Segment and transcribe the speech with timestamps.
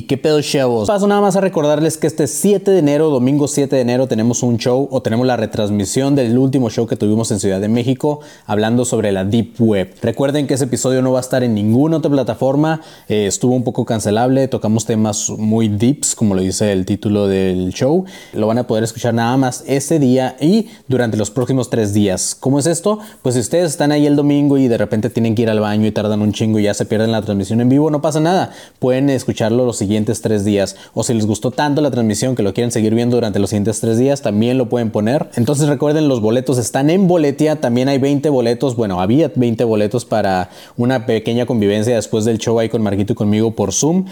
[0.00, 0.88] Qué pedo chavos.
[0.88, 4.42] Paso nada más a recordarles que este 7 de enero, domingo 7 de enero, tenemos
[4.42, 8.20] un show o tenemos la retransmisión del último show que tuvimos en Ciudad de México
[8.46, 9.94] hablando sobre la Deep Web.
[10.00, 13.64] Recuerden que ese episodio no va a estar en ninguna otra plataforma, eh, estuvo un
[13.64, 18.04] poco cancelable, tocamos temas muy deeps, como lo dice el título del show.
[18.32, 22.34] Lo van a poder escuchar nada más ese día y durante los próximos tres días.
[22.38, 22.98] ¿Cómo es esto?
[23.20, 25.86] Pues si ustedes están ahí el domingo y de repente tienen que ir al baño
[25.86, 28.52] y tardan un chingo y ya se pierden la transmisión en vivo, no pasa nada.
[28.78, 30.76] Pueden escucharlo los siguientes tres días.
[30.94, 33.80] O si les gustó tanto la transmisión que lo quieren seguir viendo durante los siguientes
[33.80, 35.28] tres días, también lo pueden poner.
[35.34, 37.60] Entonces recuerden, los boletos están en Boletia.
[37.60, 38.76] También hay 20 boletos.
[38.76, 43.16] Bueno, había 20 boletos para una pequeña convivencia después del show ahí con Marquito y
[43.16, 44.06] conmigo por Zoom.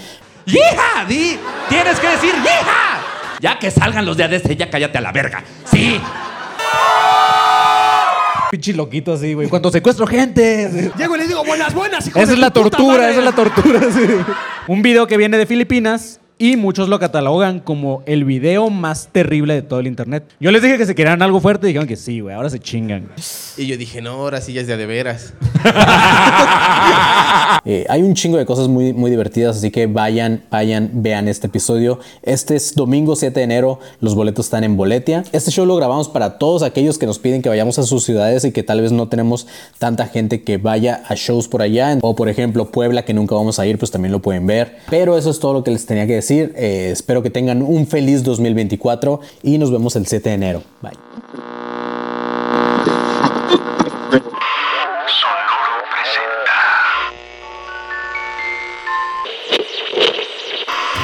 [0.47, 1.07] ¡Hija!
[1.09, 1.39] ¡Di!
[1.69, 3.39] ¡Tienes que decir hija!
[3.41, 5.45] Ya que salgan los de Adeste, ya cállate a la verga.
[5.65, 6.01] ¡Sí!
[8.51, 9.49] Pinche loquito así, güey.
[9.49, 10.91] Cuando secuestro gente.
[10.99, 13.11] Llego y le digo, buenas, buenas, hijo Esa de es la puta tortura, madre".
[13.11, 14.07] esa es la tortura, sí.
[14.67, 19.53] Un video que viene de Filipinas y muchos lo catalogan como el video más terrible
[19.53, 20.25] de todo el internet.
[20.41, 22.35] Yo les dije que se querían algo fuerte y dijeron que sí, güey.
[22.35, 23.11] Ahora se chingan.
[23.59, 25.35] Y yo dije, no, ahora sí ya es de a de veras.
[27.67, 31.49] Eh, hay un chingo de cosas muy, muy divertidas, así que vayan, vayan, vean este
[31.49, 31.99] episodio.
[32.23, 35.25] Este es domingo 7 de enero, los boletos están en Boletia.
[35.33, 38.45] Este show lo grabamos para todos aquellos que nos piden que vayamos a sus ciudades
[38.45, 39.47] y que tal vez no tenemos
[39.79, 41.99] tanta gente que vaya a shows por allá.
[42.01, 44.79] O por ejemplo Puebla, que nunca vamos a ir, pues también lo pueden ver.
[44.89, 46.30] Pero eso es todo lo que les tenía que decir.
[46.31, 50.63] Eh, espero que tengan un feliz 2024 y nos vemos el 7 de enero.
[50.81, 50.93] Bye.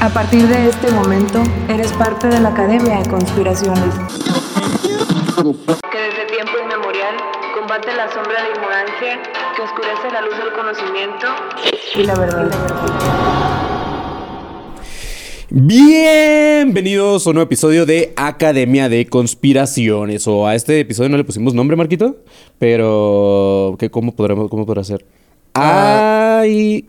[0.00, 3.94] A partir de este momento, eres parte de la Academia de Conspiraciones.
[5.90, 7.16] Que desde tiempo inmemorial
[7.58, 9.22] combate la sombra de la ignorancia,
[9.56, 11.26] que oscurece la luz del conocimiento
[11.96, 13.45] y la verdad.
[15.58, 20.28] Bienvenidos a un nuevo episodio de Academia de Conspiraciones.
[20.28, 22.18] O a este episodio no le pusimos nombre, Marquito.
[22.58, 23.74] Pero.
[23.78, 25.06] ¿qué, ¿Cómo podremos cómo podrá ser?
[25.54, 26.84] Ay,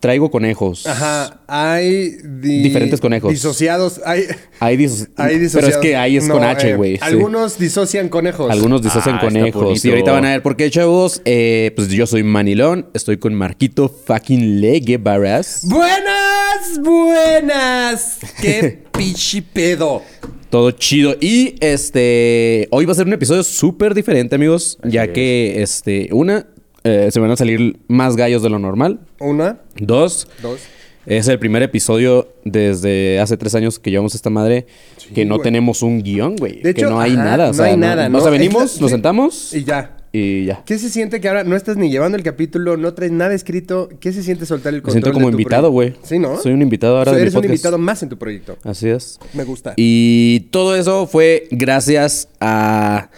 [0.00, 0.86] distraigo conejos.
[0.86, 2.16] Ajá, hay...
[2.24, 3.30] di- Diferentes conejos.
[3.30, 4.22] Disociados, hay...
[4.58, 5.74] Hay, dis- hay Pero disociados.
[5.76, 6.92] es que ahí es No, con H, eh, güey.
[6.96, 7.00] sí.
[7.02, 8.50] Algunos disocian conejos.
[8.50, 9.84] Algunos disocian Ah, conejos.
[9.84, 11.20] Y ahorita van a ver por qué, chavos.
[11.26, 12.86] Eh, pues yo soy Manilón.
[12.94, 15.64] Estoy con Marquito fucking Legue Barras.
[15.68, 18.18] Buenas, buenas.
[18.40, 20.00] Qué pichi pedo.
[20.48, 21.14] Todo chido.
[21.20, 22.68] Y este.
[22.70, 24.78] Hoy va a ser un episodio súper diferente, amigos.
[24.82, 26.08] ya que, este.
[26.12, 26.46] Una.
[26.84, 29.00] Eh, se van a salir más gallos de lo normal.
[29.18, 30.28] Una, Dos.
[30.42, 30.60] dos.
[31.06, 34.66] Es el primer episodio desde hace tres años que llevamos esta madre
[35.14, 35.44] que no güey.
[35.44, 36.56] tenemos un guion, güey.
[36.60, 37.44] De que hecho, no hay ajá, nada.
[37.46, 38.20] O no sea, hay nada, O ¿no?
[38.20, 38.94] sea, venimos, nos sí.
[38.94, 39.96] sentamos Y ya.
[40.12, 40.62] y ya.
[40.66, 43.88] ¿Qué se siente que ahora no estás ni llevando el capítulo, no traes nada escrito?
[43.98, 45.88] ¿Qué se siente soltar el Me control siento como de tu invitado, güey.
[45.92, 46.06] proyecto?
[46.08, 46.36] Sí, ¿no?
[46.40, 47.54] Soy un invitado ahora O sea, de mi Eres un podcast.
[47.54, 48.56] invitado más en tu proyecto.
[48.62, 49.18] Así es.
[49.32, 49.72] Me gusta.
[49.78, 53.08] Y todo eso fue gracias a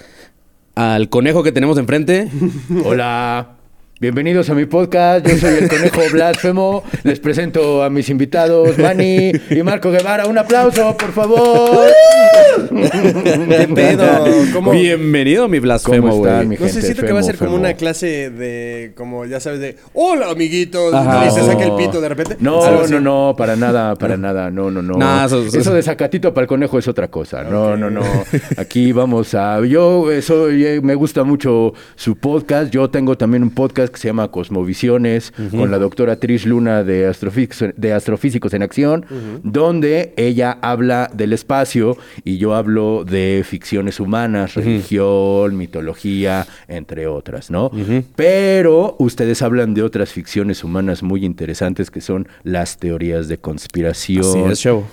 [0.74, 2.28] al conejo que tenemos enfrente.
[2.84, 3.56] Hola,
[4.06, 5.24] bienvenidos a mi podcast.
[5.24, 6.82] Yo soy el conejo blasfemo.
[7.04, 10.26] Les presento a mis invitados, Manny y Marco Guevara.
[10.26, 11.86] Un aplauso, por favor.
[12.68, 14.04] ¿Qué pedo?
[14.52, 14.72] ¿Cómo?
[14.72, 17.58] Bienvenido, mi blasfemo, ¿Cómo están, mi No sé, siento que va a ser Femo, como
[17.58, 17.68] femo.
[17.68, 20.92] una clase de, como ya sabes, de Hola, amiguitos.
[20.92, 21.28] Ajá.
[21.28, 22.36] Y se saca el pito de repente.
[22.40, 22.92] No, así.
[22.92, 24.50] no, no, para nada, para nada.
[24.50, 24.94] No, no, no.
[24.94, 27.44] No, eso- eso, eso- de sacatito para el conejo es otra cosa.
[27.44, 28.02] No, no, no.
[28.56, 29.64] Aquí vamos a.
[29.64, 32.72] Yo eh, soy, eh, me gusta mucho su podcast.
[32.72, 37.06] Yo tengo también un podcast que se llama Cosmovisiones con la doctora Trish Luna de
[37.06, 39.06] Astrofísicos, de Astrofísicos en Acción,
[39.42, 47.50] donde ella habla del espacio y yo hablo de ficciones humanas, religión, mitología, entre otras,
[47.50, 47.70] ¿no?
[48.16, 54.24] Pero ustedes hablan de otras ficciones humanas muy interesantes que son las teorías de conspiración.
[54.24, 54.86] Así es, chavo.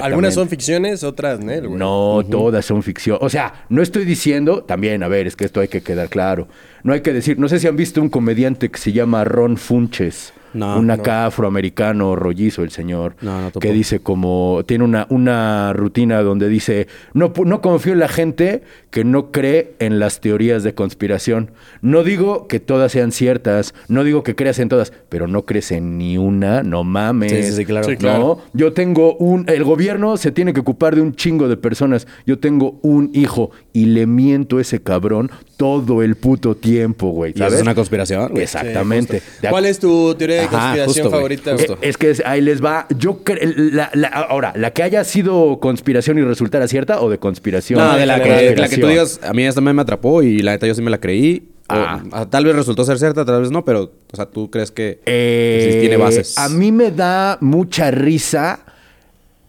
[0.00, 1.78] Algunas son ficciones, otras no, güey.
[1.78, 3.18] No, todas son ficción.
[3.20, 6.48] O sea, no estoy diciendo, también, a ver, es que esto hay que quedar claro.
[6.82, 9.56] No hay que decir, no sé si han visto un comediante que se llama Ron
[9.56, 10.32] Funches.
[10.54, 10.92] No, un no.
[10.94, 13.60] acá afroamericano, rollizo el señor, No, no topo.
[13.60, 18.08] que dice como, tiene una, una rutina donde dice, no, pu- no confío en la
[18.08, 21.50] gente que no cree en las teorías de conspiración.
[21.82, 25.72] No digo que todas sean ciertas, no digo que creas en todas, pero no crees
[25.72, 27.32] en ni una, no mames.
[27.32, 27.88] Sí, sí, sí, claro.
[27.88, 28.18] Sí, claro.
[28.18, 28.38] ¿no?
[28.52, 29.44] Yo tengo un.
[29.48, 32.06] El gobierno se tiene que ocupar de un chingo de personas.
[32.26, 37.32] Yo tengo un hijo y le miento a ese cabrón todo el puto tiempo, güey.
[37.34, 37.54] ¿sabes?
[37.54, 38.42] es una conspiración, güey.
[38.42, 39.22] Exactamente.
[39.42, 41.52] De ¿Cuál es tu teoría de Ajá, conspiración justo, favorita?
[41.52, 41.74] justo.
[41.74, 42.86] Eh, Es que ahí les va.
[42.98, 47.18] Yo cre- la- la- ahora, la que haya sido conspiración y resultara cierta o de
[47.18, 47.78] conspiración.
[47.80, 50.52] No, de la que, la que tú digas, a mí esta me atrapó y la
[50.52, 51.48] neta yo sí me la creí.
[51.66, 52.26] Ah.
[52.30, 55.70] tal vez resultó ser cierta, tal vez no, pero, o sea, ¿tú crees que Eh,
[55.72, 56.36] sí tiene bases?
[56.36, 58.60] A mí me da mucha risa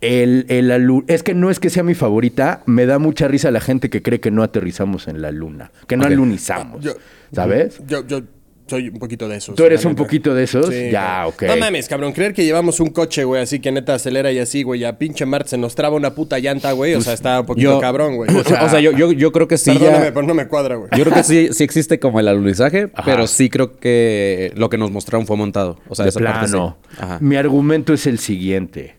[0.06, 3.52] el, el alu- Es que no es que sea mi favorita, me da mucha risa
[3.52, 6.84] la gente que cree que no aterrizamos en la luna, que no alunizamos.
[6.84, 6.94] Yo-
[7.31, 7.81] ¿Sabes?
[7.88, 8.22] Yo, yo
[8.68, 9.56] soy un poquito de esos.
[9.56, 10.04] ¿Tú eres un neta.
[10.04, 10.68] poquito de esos?
[10.74, 11.44] Sí, ya, ok.
[11.44, 12.13] No mames, cabrón.
[12.13, 14.84] Creer que llevamos un coche, güey, así que neta acelera y así, güey.
[14.86, 16.96] A pinche Marte se nos traba una puta llanta, güey.
[16.96, 18.30] O sea, está un poquito Yo- cabrón, güey.
[18.66, 20.13] O sea, yo, yo, yo creo que sí Perdóname, ya...
[20.13, 20.90] pero no me cuadra, güey.
[20.98, 23.04] Yo creo que sí, sí existe como el alunizaje, Ajá.
[23.06, 25.78] pero sí creo que lo que nos mostraron fue montado.
[25.88, 26.78] O sea, de esa parte plano.
[26.90, 26.98] sí.
[27.01, 27.18] Ajá.
[27.22, 28.96] Mi argumento es el siguiente.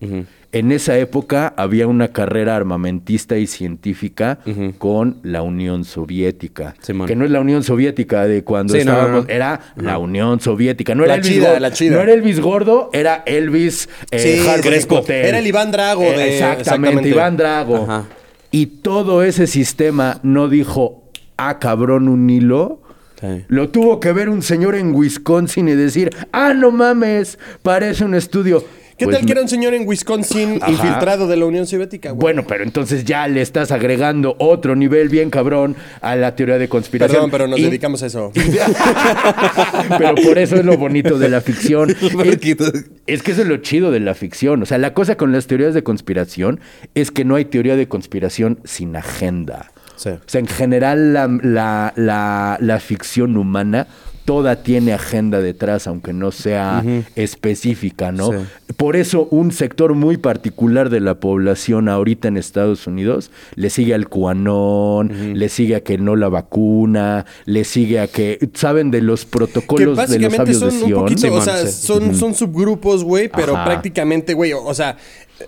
[0.52, 4.38] En esa época había una carrera armamentista y científica
[4.78, 6.74] con la Unión Soviética.
[7.06, 9.30] Que no es la Unión Soviética de cuando Sí, no, no, estábamos, no.
[9.34, 10.94] era la Unión Soviética.
[10.94, 11.96] No era La Elvis chida, Gordo, la chida.
[11.96, 15.04] No era Elvis Gordo, era Elvis eh, Sí, Crespo.
[15.08, 17.08] Era el Iván Drago Eh, de- Exactamente, exactamente.
[17.10, 17.76] Iván Drago.
[17.82, 18.04] Ajá.
[18.50, 21.02] Y todo ese sistema no dijo,
[21.36, 22.80] ah, cabrón, un hilo.
[23.20, 23.44] Sí.
[23.48, 28.14] Lo tuvo que ver un señor en Wisconsin y decir, ah, no mames, parece un
[28.14, 28.64] estudio.
[28.98, 30.72] ¿Qué Pues tal que era un señor en Wisconsin Ajá.
[30.72, 32.20] infiltrado de la Unión Soviética, güey?
[32.20, 36.68] Bueno, pero entonces ya le estás agregando otro nivel bien cabrón a la teoría de
[36.68, 37.16] conspiración.
[37.16, 38.32] Perdón, pero nos Y- dedicamos a eso.
[39.98, 41.90] pero por eso es lo bonito de la ficción.
[43.06, 44.62] es, que eso es lo chido de la ficción.
[44.62, 46.60] O sea, la cosa con las teorías de conspiración
[46.94, 49.72] es que no hay teoría de conspiración sin agenda.
[49.96, 50.10] Sí.
[50.10, 53.86] O sea, en general la, la- la- la ficción humana
[54.26, 56.84] toda tiene agenda detrás, aunque no sea
[57.14, 58.32] específica, ¿no?
[58.32, 58.38] Sí.
[58.76, 63.94] Por eso un sector muy particular de la población ahorita en Estados Unidos le sigue
[63.94, 69.00] al QAnon, le sigue a que no la vacuna, le sigue a que saben de
[69.00, 71.02] los Que protocolos de los sabios de son un Sion.
[71.04, 73.64] poquito, o sea, son, son subgrupos, güey, pero Ajá.
[73.64, 74.96] prácticamente, güey, o sea,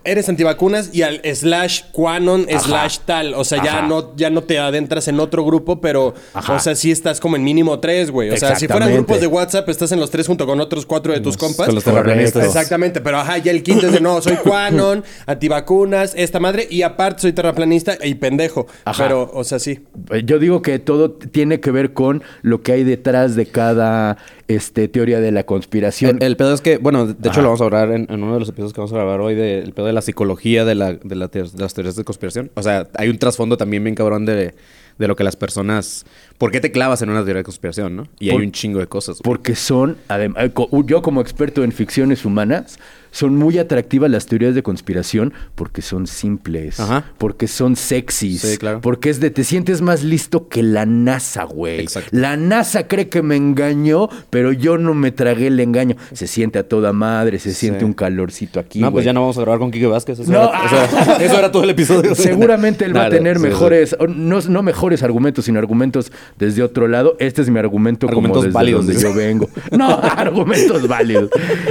[0.05, 4.59] eres antivacunas y al slash quanon slash tal, o sea, ya no, ya no te
[4.59, 6.55] adentras en otro grupo, pero, Ajá.
[6.55, 8.31] o sea, sí estás como en mínimo tres, güey.
[8.31, 11.13] O sea, si fueran grupos de WhatsApp, estás en los tres junto con otros cuatro
[11.13, 11.67] de tus compas.
[11.67, 12.45] con los terraplanistas.
[12.45, 16.83] Exactamente, pero ajá, ya el quinto es de no, soy quanon, antivacunas, esta madre, y
[16.83, 18.67] aparte soy terraplanista y pendejo.
[18.85, 19.05] Ajá.
[19.05, 19.81] Pero, o sea, sí.
[20.11, 24.19] Eh, Yo digo que todo tiene que ver con lo que hay detrás de cada
[24.49, 26.17] este, teoría de la conspiración.
[26.21, 28.35] El, el pedo es que, bueno, de hecho lo vamos a hablar en, en uno
[28.35, 30.95] de los episodios que vamos a grabar hoy, del pedo de la psicología de, la,
[30.95, 32.51] de, la de las teorías de conspiración.
[32.55, 34.55] O sea, hay un trasfondo también bien cabrón de,
[34.99, 36.07] de lo que las personas...
[36.39, 38.09] ¿Por qué te clavas en una teoría de conspiración, no?
[38.21, 39.17] Y Por- hay un chingo de cosas.
[39.19, 39.23] güey.
[39.25, 40.51] Porque son, adem- eh,
[40.87, 42.79] yo como experto en ficciones humanas,
[43.11, 47.05] son muy atractivas las teorías de conspiración porque son simples, Ajá.
[47.19, 48.81] porque son sexys, Sí, claro.
[48.81, 51.81] porque es de te sientes más listo que la NASA, güey.
[51.81, 52.11] Exacto.
[52.13, 55.97] La NASA cree que me engañó, pero yo no me tragué el engaño.
[56.13, 58.81] Se siente a toda madre, se siente un calorcito aquí.
[58.81, 60.19] no, pues ya no vamos a grabar con Kike Vázquez.
[60.21, 62.15] Eso, No, era, eso, era, eso era todo el episodio.
[62.15, 66.89] Seguramente él va a tener sí, mejores, no, no mejores argumentos, sino argumentos desde otro
[66.89, 67.17] lado.
[67.19, 69.49] Este es mi argumento Argumentos como desde válidos, donde yo vengo.
[69.77, 71.31] No, argumentos válidos.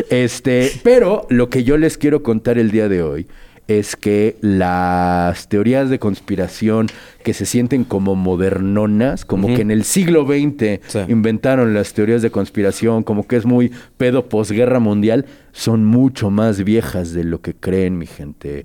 [0.09, 3.27] Este, pero lo que yo les quiero contar el día de hoy
[3.67, 6.87] es que las teorías de conspiración
[7.23, 10.99] que se sienten como modernonas, como que en el siglo XX Sí.
[11.09, 16.63] inventaron las teorías de conspiración, como que es muy pedo posguerra mundial, son mucho más
[16.63, 18.63] viejas de lo que creen, mi gente.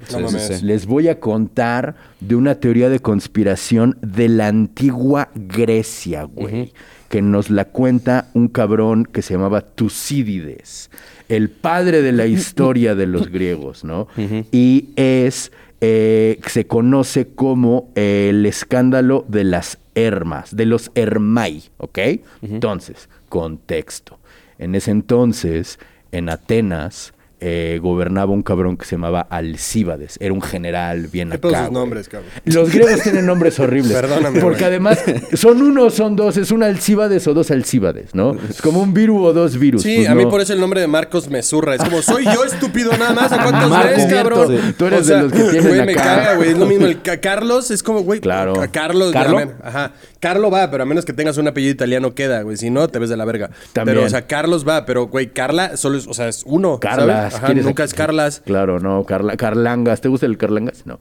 [0.62, 6.72] Les voy a contar de una teoría de conspiración de la antigua Grecia, güey.
[7.08, 10.90] Que nos la cuenta un cabrón que se llamaba Tucídides,
[11.28, 14.08] el padre de la historia de los griegos, ¿no?
[14.50, 21.98] Y es, eh, se conoce como el escándalo de las Hermas, de los Hermai, ¿ok?
[22.42, 24.18] Entonces, contexto.
[24.58, 25.78] En ese entonces,
[26.12, 27.12] en Atenas,
[27.44, 30.16] eh, gobernaba un cabrón que se llamaba Alcíbades.
[30.20, 31.40] Era un general bien ¿Qué acá.
[31.42, 31.74] todos sus güey.
[31.74, 32.30] nombres, cabrón?
[32.44, 33.92] Los griegos tienen nombres horribles.
[33.92, 35.02] Perdóname, Porque además
[35.34, 36.36] son uno son dos.
[36.36, 38.36] Es un Alcíbades o dos Alcíbades, ¿no?
[38.48, 39.82] Es como un virus o dos virus.
[39.82, 41.74] Sí, pues a mí por eso el nombre de Marcos me zurra.
[41.74, 43.32] Es como, soy yo estúpido nada más.
[43.32, 44.48] ¿A cuántos ves, cabrón?
[44.48, 44.74] sí.
[44.78, 46.50] Tú eres de los que tienen Güey, me caga, güey.
[46.50, 46.86] Es lo mismo.
[46.86, 48.20] El Ca- Carlos es como, güey.
[48.20, 48.52] Claro.
[48.54, 49.12] Ca- Carlos.
[49.12, 49.38] ¿Carlo?
[49.38, 49.92] a ver, Ajá.
[50.22, 52.56] Carlo va, pero a menos que tengas un apellido italiano queda, güey.
[52.56, 53.50] Si no, te ves de la verga.
[53.72, 53.96] También.
[53.96, 56.78] Pero, o sea, Carlos va, pero, güey, Carla solo es, o sea, es uno.
[56.78, 57.32] Carlas.
[57.32, 57.34] ¿sabes?
[57.34, 58.40] Ajá, ¿quieres- nunca es Carlas.
[58.46, 59.02] Claro, no.
[59.04, 60.00] Carla, Carlangas.
[60.00, 60.86] ¿Te gusta el Carlangas?
[60.86, 61.00] No.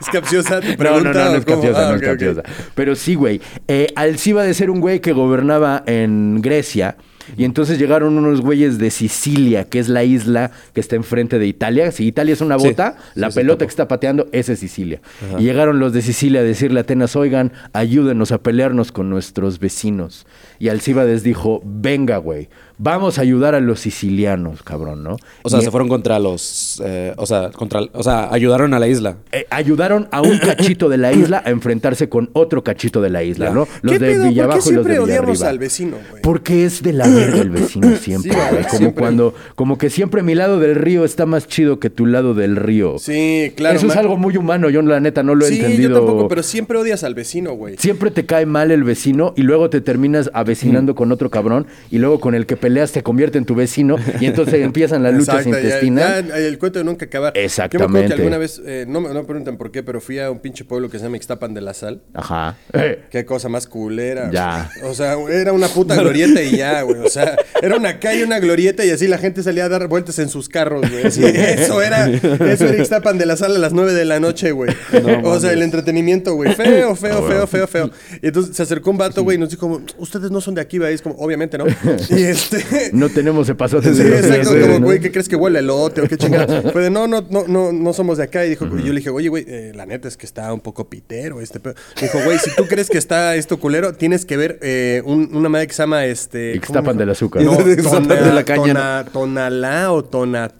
[0.00, 1.12] es capciosa tu No, pregunta.
[1.12, 2.42] no, no, no ¿o es capciosa, Ah, no ok, es capciosa.
[2.74, 3.40] Pero sí, güey.
[3.68, 6.96] Eh, Alcíbades de ser un güey que gobernaba en Grecia.
[7.36, 11.46] Y entonces llegaron unos güeyes de Sicilia, que es la isla que está enfrente de
[11.46, 11.90] Italia.
[11.92, 15.00] Si Italia es una Sí, bota, la sí, pelota que está pateando, esa es Sicilia.
[15.38, 19.58] Y llegaron los de Sicilia a decirle a Atenas, oigan, ayúdenos a pelearnos con nuestros
[19.58, 20.26] vecinos.
[20.58, 25.16] Y Alcíbades dijo, venga, güey, vamos a ayudar a los sicilianos, cabrón, ¿no?
[25.42, 26.82] O sea, Y- se fueron contra los.
[26.84, 27.80] eh, o sea, contra.
[27.92, 29.16] O sea, ayudaron a la isla.
[29.32, 33.22] eh, ayudaron a un cachito de la isla a enfrentarse con otro cachito de la
[33.22, 33.50] isla.
[33.50, 33.66] ¿no?
[33.82, 34.14] Los ¿Qué de pedo?
[34.16, 35.48] ¿Por qué Villabajo y los de odiamos Villarriba.
[35.48, 36.22] al vecino, güey?
[36.22, 38.62] Porque es de la verga el vecino siempre, Sí, güey.
[38.64, 39.00] como Siempre.
[39.00, 42.56] cuando, como que siempre mi lado del río está más chido que tu lado del
[42.56, 42.96] río.
[42.98, 43.76] Sí, claro.
[43.76, 45.90] Eso es algo muy humano, yo la neta no lo he Sí, entendido.
[45.90, 47.76] yo tampoco, pero siempre odias al vecino, güey.
[47.78, 50.96] Siempre te cae mal el vecino y luego te terminas avecinando Mm.
[50.96, 54.26] con otro cabrón y luego con el que peleas te convierte en tu vecino y
[54.26, 56.26] entonces empiezan las luchas Exacto, intestinales.
[56.28, 57.32] ya, el cuento de nunca acabar.
[57.32, 58.06] Yo me acuerdo Exactamente.
[58.08, 60.40] que alguna vez, eh, no, me- no me pregunten por qué, pero fui a un
[60.40, 62.02] pinche pueblo que se llama Ixtapan de la Sal.
[62.12, 62.56] Ajá.
[62.72, 64.30] Eh, Qué cosa más culera.
[64.32, 64.68] Ya.
[64.84, 66.98] O sea, era una puta glorieta y ya, güey.
[67.00, 70.18] O sea, era una calle, una glorieta y así la gente salía a dar vueltas
[70.18, 71.06] en sus carros, güey.
[71.06, 74.50] Así, eso era, eso era Ixtapan de la Sal a las 9 de la noche,
[74.50, 74.74] güey.
[75.22, 76.52] o sea, el entretenimiento, güey.
[76.54, 77.90] Feo, feo, feo, feo, feo.
[78.22, 80.78] Y entonces se acercó un vato, güey, y nos dijo, ustedes no son de aquí,
[80.78, 80.92] ¿verdad?
[80.92, 81.66] Y es como, obviamente, ¿no?
[82.10, 82.55] Y este...
[82.92, 86.62] No tenemos epazotes Sí, exacto, pies, como, ¿qué crees que huele elote o qué chingada?
[86.72, 88.44] Fue de, no, no, no, no, no somos de acá.
[88.46, 90.60] Y dijo, y yo le dije, oye, güey, eh, la neta es que está un
[90.60, 91.74] poco pitero este pedo.
[92.00, 95.48] Dijo, güey, si tú crees que está esto culero, tienes que ver eh, un- una
[95.48, 96.50] madre que se llama, este...
[96.52, 97.42] ¿cómo Ixtapan del azúcar.
[97.42, 100.04] No, tona- de la caña, tona- Tonalá o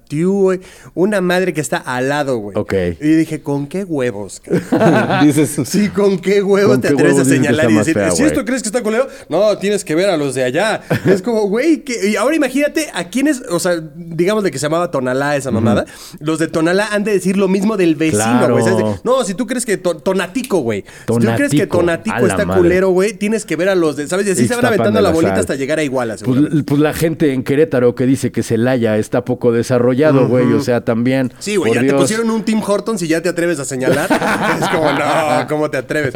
[0.06, 0.60] Tonatiu, güey.
[0.94, 2.56] Una madre que está al lado, güey.
[2.56, 2.74] Ok.
[3.00, 4.40] Y dije, ¿con qué huevos?
[5.22, 5.56] Dices.
[5.66, 8.22] Sí, ¿con qué huevos ¿Con te qué atreves a huevos señalar y decir, fea, si
[8.22, 9.08] esto crees que está culero?
[9.28, 10.82] No, tienes que ver a los de allá.
[11.06, 14.66] Es como, güey, que- y ahora imagínate a quienes, o sea, digamos de que se
[14.66, 15.84] llamaba Tonalá esa mamada.
[16.20, 18.64] Los de Tonalá han de decir lo mismo del vecino, güey.
[19.04, 20.84] No, si tú crees que to- Tonatico, güey.
[21.00, 22.60] Si tú crees que Tonatico, está madre.
[22.62, 24.26] culero, güey, tienes que ver a los de, ¿sabes?
[24.26, 25.40] Y así se van aventando la bolita Sal.
[25.40, 29.24] hasta llegar a Iguala, Pues, pues la gente en Querétaro que dice que Celaya está
[29.24, 29.95] poco desarrollado,
[30.28, 30.52] güey.
[30.52, 31.32] O sea, también.
[31.38, 32.00] Sí, güey, ya te Dios.
[32.00, 34.08] pusieron un Tim Hortons y ya te atreves a señalar.
[34.60, 36.14] es como, no, ¿cómo te atreves?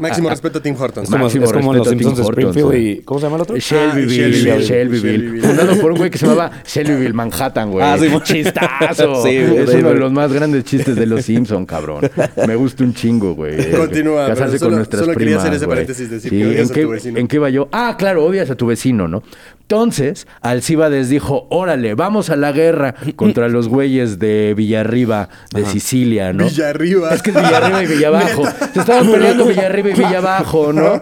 [0.00, 1.04] Máximo respeto a Tim Hortons.
[1.08, 2.90] Es como, Máximo es como los Simpsons de Hortons, Springfield güey.
[2.90, 3.02] y.
[3.02, 3.56] ¿Cómo se llama el otro?
[3.56, 4.62] Shelbyville, Ah, Shelbyville.
[4.62, 5.46] Shelbyville, Shelbyville.
[5.46, 7.84] Fundado por un güey que se llamaba Shelbyville Manhattan, güey.
[7.84, 9.22] Ah, sí, Chistazo.
[9.22, 12.08] Sí, güey, es sí, uno de los más grandes chistes de los Simpson, cabrón.
[12.46, 13.70] Me gusta un chingo, güey.
[13.76, 16.46] Continúa, Casarse pero solo- con nuestras solo quería primas, hacer ese paréntesis, decir Sí, que
[16.46, 17.18] odias ¿en a qué, tu vecino.
[17.18, 17.68] ¿En qué iba yo?
[17.72, 19.22] Ah, claro, odias a tu vecino, ¿no?
[19.76, 26.34] Entonces, Alcíbades dijo, órale, vamos a la guerra contra los güeyes de Villarriba, de Sicilia,
[26.34, 26.44] ¿no?
[26.44, 27.14] Villarriba.
[27.14, 28.42] Es que es Villarriba y Villabajo.
[28.74, 31.00] Se estaban peleando Villarriba y Villabajo, ¿no?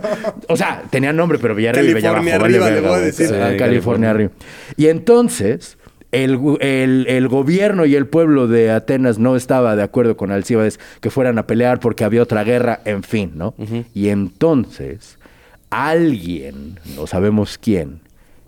[0.48, 2.24] O sea, tenían nombre, pero Villarriba y Villabajo.
[2.24, 3.26] California vale arriba, le voy a decir.
[3.26, 4.10] Sí, California, California.
[4.10, 4.30] arriba.
[4.76, 5.76] Y entonces,
[6.12, 10.78] el, el- el gobierno y el pueblo de Atenas no estaba de acuerdo con Alcíbades
[11.00, 13.52] que fueran a pelear porque había otra guerra, en fin, ¿no?
[13.94, 15.18] Y entonces,
[15.70, 17.98] alguien, no sabemos quién,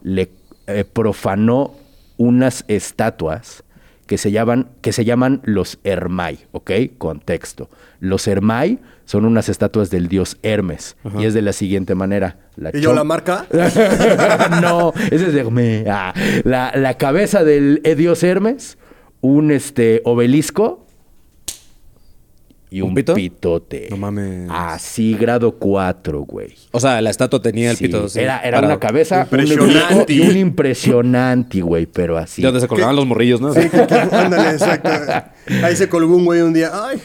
[0.02, 0.30] le
[0.66, 1.74] eh, profanó
[2.16, 3.64] unas estatuas
[4.06, 6.70] que se llaman, que se llaman los Hermai, ¿ok?
[6.98, 7.70] Contexto.
[8.00, 12.36] Los Hermai son unas estatuas del dios Hermes y es de la siguiente manera.
[12.56, 13.46] La ¿Y yo la marca?
[14.60, 15.86] no, ese es de.
[15.88, 16.12] Ah,
[16.44, 18.76] la, la cabeza del eh, dios Hermes,
[19.20, 20.81] un este obelisco
[22.72, 23.14] y un, ¿Un pito?
[23.14, 23.86] pitote.
[23.90, 24.48] No mames.
[24.50, 26.54] Así, grado 4, güey.
[26.70, 28.08] O sea, la estatua tenía el Sí, pito.
[28.08, 30.12] sí, era era una cabeza, Impresionante.
[30.12, 32.42] y un impresionante, güey, pero así.
[32.42, 33.52] De donde se colgaban los morrillos, ¿no?
[33.52, 34.90] Sí, que- que- ándale, exacto.
[35.62, 36.70] Ahí se colgó un güey un día.
[36.72, 36.98] Ay.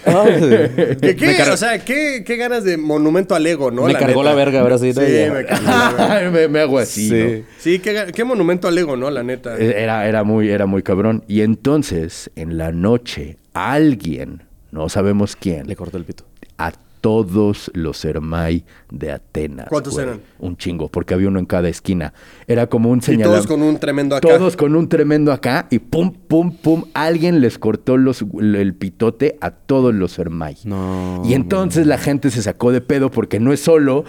[1.01, 3.83] ¿Qué, o sea, ¿qué, qué ganas de monumento al ego, ¿no?
[3.83, 6.29] Me cargó la verga, ahora sí, me cargó la verga.
[6.31, 7.15] me, me hago así, Sí.
[7.39, 7.45] ¿no?
[7.57, 9.09] Sí, qué, monumento al ego, ¿no?
[9.09, 9.57] La neta.
[9.57, 11.23] Eh, Era, era, muy, era muy cabrón.
[11.27, 16.25] Y entonces, en la noche, alguien, no sabemos quién, Le cortó el pito.
[16.57, 16.71] a
[17.01, 19.67] todos los Hermai de Atenas.
[19.69, 20.07] ¿Cuántos güey.
[20.07, 20.21] eran?
[20.39, 22.13] Un chingo, porque había uno en cada esquina.
[22.47, 23.31] Era como un señalamiento.
[23.31, 24.27] todos con un tremendo acá.
[24.27, 26.85] Todos con un tremendo acá y pum, pum, pum.
[26.93, 30.57] Alguien les cortó los, el pitote a todos los Hermay.
[30.63, 34.05] No, Y entonces la gente se sacó de pedo porque no es solo,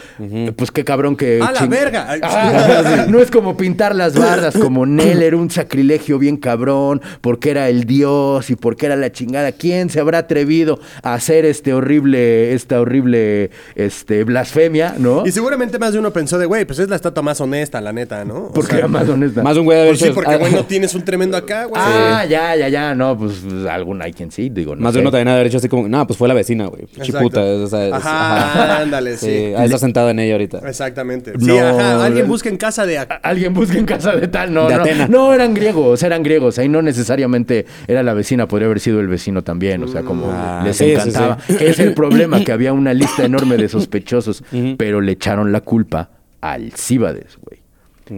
[0.57, 1.41] pues qué cabrón que.
[1.43, 2.19] ¡A la verga!
[2.23, 7.51] Ah, no es como pintar las bardas, como Nel era un sacrilegio bien cabrón, porque
[7.51, 9.53] era el dios y porque era la chingada.
[9.53, 15.27] ¿Quién se habrá atrevido a hacer este horrible, esta horrible este, blasfemia, no?
[15.27, 17.93] Y seguramente más de uno pensó de, güey, pues es la estatua más honesta, la
[17.93, 18.35] neta, ¿no?
[18.47, 19.43] O Porque sea, era más honesta.
[19.43, 21.65] Más un güey de haber Pues sí, porque, ah, güey, no tienes un tremendo acá,
[21.65, 21.81] güey.
[21.85, 22.95] Ah, ya, ya, ya.
[22.95, 24.75] No, pues, pues, algún hay quien sí, digo.
[24.77, 26.83] No Más de uno también haber hecho así como, no, pues fue la vecina, güey.
[26.85, 27.05] Exacto.
[27.05, 27.41] Chiputa.
[27.43, 29.27] O sea, es- Ajá, ándale, sí.
[29.57, 30.59] Ahí está sentada en ella ahorita.
[30.67, 31.33] Exactamente.
[31.39, 32.05] Sí, No, ajá.
[32.05, 32.99] Alguien busca en casa de...
[32.99, 34.81] A- Alguien busca en casa de tal, no, De no.
[34.83, 35.07] Atena.
[35.09, 36.59] No, eran griegos, eran griegos.
[36.59, 39.83] Ahí no necesariamente era la vecina, podría haber sido el vecino también.
[39.83, 41.39] O sea, como Ah, les sí, sí, encantaba.
[41.47, 41.57] sí.
[41.61, 44.43] Es el problema, que había una lista enorme de sospechosos,
[44.77, 46.11] pero le echaron la culpa
[46.41, 47.58] al Cíbades, güey.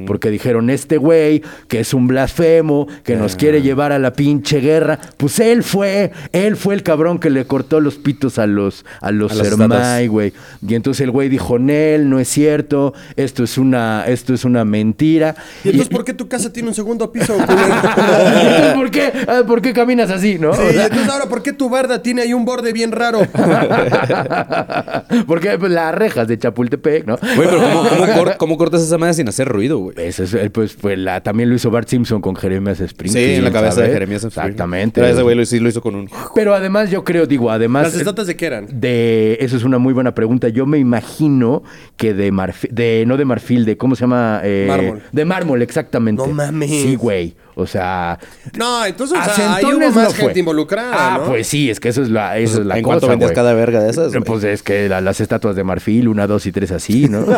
[0.07, 4.61] Porque dijeron, este güey, que es un blasfemo, que nos quiere llevar a la pinche
[4.61, 4.99] guerra.
[5.17, 9.11] Pues él fue, él fue el cabrón que le cortó los pitos a los, a
[9.11, 10.33] los A Hermay, güey.
[10.67, 14.65] Y entonces el güey dijo, Nel, no es cierto, esto es una, esto es una
[14.65, 15.35] mentira.
[15.65, 17.35] ¿Y entonces por qué tu casa tiene un segundo piso?
[17.41, 20.53] Entonces, ¿por qué, ah, ¿por qué caminas así, no?
[20.55, 23.21] Sí, O sea, entonces ahora, ¿por qué tu barda tiene ahí un borde bien raro?
[25.27, 27.17] Porque pues, las rejas de Chapultepec, ¿no?
[27.37, 29.95] Güey, pero ¿cómo, cómo cor- cómo cortas esa madre sin hacer ruido, güey?
[29.99, 30.21] Es,
[30.53, 33.39] pues, fue la, también lo hizo Bart Simpson con Jeremías Sí, Springfield.
[33.39, 33.89] en la cabeza ¿sabes?
[33.91, 34.25] de Jeremías.
[34.25, 35.01] Exactamente.
[35.01, 36.09] Pero ese güey lo, sí lo hizo con un...
[36.35, 37.85] Pero además yo creo, digo, además...
[37.85, 38.67] ¿Las estatuas de qué eran?
[38.81, 40.49] De, eso es una muy buena pregunta.
[40.49, 41.63] Yo me imagino
[41.97, 44.41] que de marfil, de, no de marfil, de, ¿cómo se llama?
[44.45, 45.03] Eh, Mármol.
[45.13, 46.23] De mármol, exactamente.
[46.27, 46.71] No mames.
[46.71, 47.35] Sí, güey.
[47.57, 48.19] O sea...
[48.57, 51.25] No, entonces, o sea, hubo centones más no gente involucrada, Ah, ¿no?
[51.27, 53.53] pues sí, es que eso es la, eso es la ¿En cosa, cuánto vendías cada
[53.53, 54.13] verga de esas?
[54.25, 57.27] Pues es que la- las estatuas de marfil, una, dos y tres así, ¿no?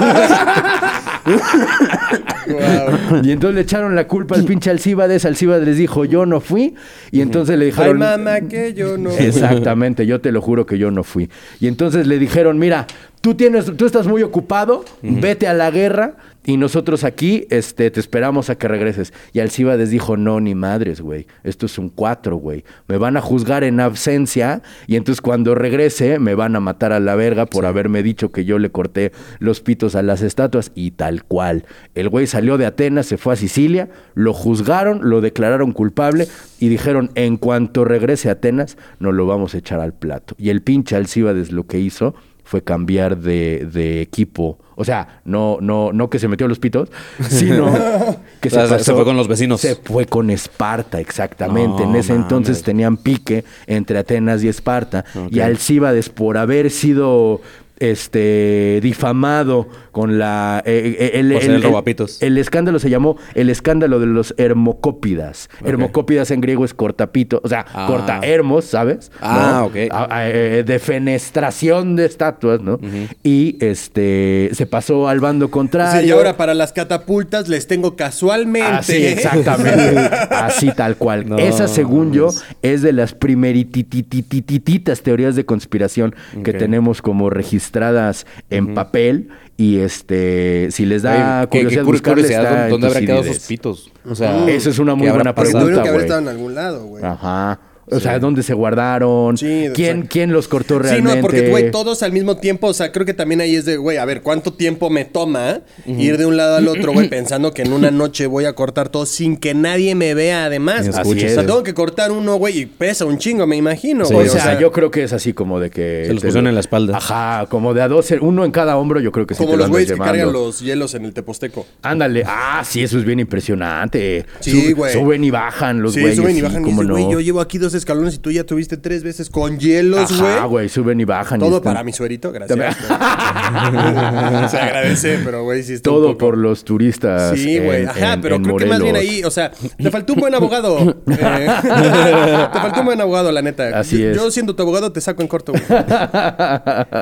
[3.23, 5.25] Y entonces le echaron la culpa al pinche Alcíbades.
[5.25, 6.75] Alcíbades les dijo, yo no fui.
[7.11, 7.99] Y entonces le Ay, dijeron...
[7.99, 9.11] mamá, que yo no.
[9.11, 11.31] Exactamente, yo te lo juro que yo no fui.
[11.61, 12.87] Y entonces le dijeron, mira,
[13.23, 18.01] tú tienes, tú estás muy ocupado, vete a la guerra y nosotros aquí este, te
[18.01, 19.13] esperamos a que regreses.
[19.33, 21.29] Y Alcíbades dijo, no, ni madres, güey.
[21.45, 22.65] Esto es un cuatro, güey.
[22.89, 26.99] Me van a juzgar en absencia y entonces cuando regrese me van a matar a
[26.99, 30.91] la verga por haberme dicho que yo le corté los pitos a las estatuas y
[30.91, 31.65] tal cual.
[31.95, 36.27] El güey salió de Atenas, se fue a Sicilia, lo juzgaron, lo declararon culpable
[36.59, 40.35] y dijeron, en cuanto regrese a Atenas, nos lo vamos a echar al plato.
[40.39, 44.59] Y el pinche Alcíbades lo que hizo fue cambiar de, de equipo.
[44.75, 46.91] O sea, no, no, no que se metió los pitos,
[47.29, 47.73] sino
[48.41, 49.61] que se- fue con los vecinos.
[49.61, 51.85] Se fue con Esparta, exactamente.
[51.85, 55.05] No en ese entonces tenían pique entre Atenas y Esparta.
[55.31, 57.41] Y Alcíbades, por haber sido
[57.79, 62.21] este difamado con la eh, eh, el, ser el robapitos.
[62.23, 65.49] el escándalo se llamó el escándalo de los hermocópidas.
[65.65, 67.87] Hermocópidas en griego es cortapito, o sea, Ah.
[67.87, 69.13] corta hermos, ¿sabes?
[69.21, 69.67] Ah, ¿No?
[69.67, 69.77] ok.
[69.91, 72.81] A- a- eh, de fenestración de estatuas, ¿no?
[73.23, 76.01] Y este se pasó al bando contrario.
[76.01, 78.67] Sí, y ahora para las catapultas les tengo casualmente.
[78.69, 79.99] Así, exactamente.
[80.31, 81.29] Así tal cual.
[81.29, 82.31] No, Esa, según yo,
[82.63, 89.29] es de las primeritititititas teorías de conspiración que tenemos como registradas en papel.
[89.63, 92.87] Y este, si les da Güey, qué- qué curiosidad cur- buscarles, curiosidad, ¿dónde- en ¿Dónde
[92.89, 93.93] habrá quedado esos pitos?
[94.11, 96.55] O sea, Esa es una muy ¿qué buena pregunta, tuvieron que haber estado en algún
[96.55, 97.05] lado, güey.
[97.05, 97.61] Ajá.
[97.91, 99.37] O sea, ¿dónde se guardaron?
[99.37, 100.03] Sí, ¿Quién.
[100.03, 101.17] ¿Quién los cortó Sí, realmente?
[101.17, 103.77] no, porque, güey, todos al mismo tiempo, o sea, creo que también ahí es de,
[103.77, 107.53] güey, a ver, ¿cuánto tiempo me toma ir de un lado al otro, güey, pensando
[107.53, 110.87] que en una noche voy a cortar todo sin que nadie me vea además?
[110.87, 110.97] Es.
[110.97, 114.29] O sea, tengo que cortar uno, güey, y pesa un chingo, me imagino, Sí, güey.
[114.29, 116.05] o sea, yo creo que es así como de que...
[116.07, 116.97] Se los pusieron en la espalda.
[116.97, 119.59] Ajá, como de a dos, uno en cada hombro, yo creo que sí Como te
[119.59, 121.67] los güeyes que cargan los hielos en el Teposteco.
[121.83, 122.23] Ándale.
[122.27, 124.25] Ah, sí, eso es bien impresionante.
[124.41, 124.93] Sí, Sub- güey.
[124.93, 126.17] Suben y bajan los sí, güeyes.
[126.19, 126.89] suben y sí, bajan y no.
[126.93, 130.33] güey, yo llevo aquí dos escalones y tú ya tuviste tres veces con hielos, güey.
[130.33, 131.41] Ajá, güey, suben y bajan.
[131.41, 132.77] y Todo están- para mi suerito, gracias.
[134.51, 137.33] Se agradece, pero güey, sí está un Todo poco- por los turistas.
[137.39, 137.85] Sí, güey.
[137.87, 140.35] Ajá, en- pero en creo que más bien ahí, o sea, te faltó un buen
[140.35, 140.97] abogado.
[141.13, 143.79] Eh, te faltó un buen abogado, la neta.
[143.79, 144.17] Así yo, es.
[144.17, 145.63] yo siendo tu abogado te saco en corto, güey.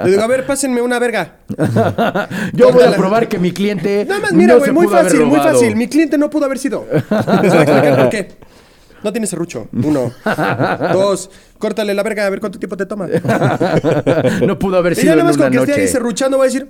[0.04, 1.37] Le digo, a ver, pásenme una verga.
[2.52, 4.04] Yo voy a probar que mi cliente.
[4.09, 5.76] Nada más, mira, no güey, se muy fácil, muy fácil.
[5.76, 6.85] Mi cliente no pudo haber sido.
[7.09, 8.28] Por qué.
[9.02, 9.68] No tiene serrucho.
[9.72, 10.12] Uno.
[10.92, 11.30] Dos.
[11.58, 13.06] Córtale la verga a ver cuánto tiempo te toma.
[14.46, 15.82] no pudo haber Y ya sido nada en más con que esté noche.
[15.82, 16.68] ahí serruchando voy a decir,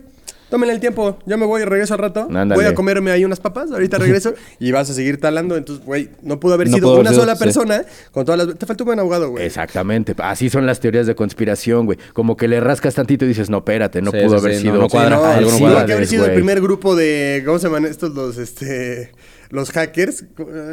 [0.48, 2.22] tómenle el tiempo, yo me voy y regreso al rato.
[2.28, 2.54] Ándale.
[2.56, 5.56] Voy a comerme ahí unas papas, ahorita regreso y vas a seguir talando.
[5.56, 7.44] Entonces, güey, no pudo haber No sido pudo haber una sido, sola sí.
[7.44, 8.58] persona con todas las...
[8.58, 9.46] Te faltó un buen abogado, güey.
[9.46, 10.14] Exactamente.
[10.18, 11.98] Así son las teorías de conspiración, güey.
[12.12, 14.74] Como que le rascas tantito y dices, no, espérate, no Sí, pudo sí, haber sido.
[14.74, 15.80] no, no cuadra, no, algo no cuadra.
[15.82, 17.42] haber sido el primer grupo de...
[17.46, 18.12] ¿Cómo se llaman estos?
[18.12, 19.12] Los, este...
[19.50, 20.24] Los hackers.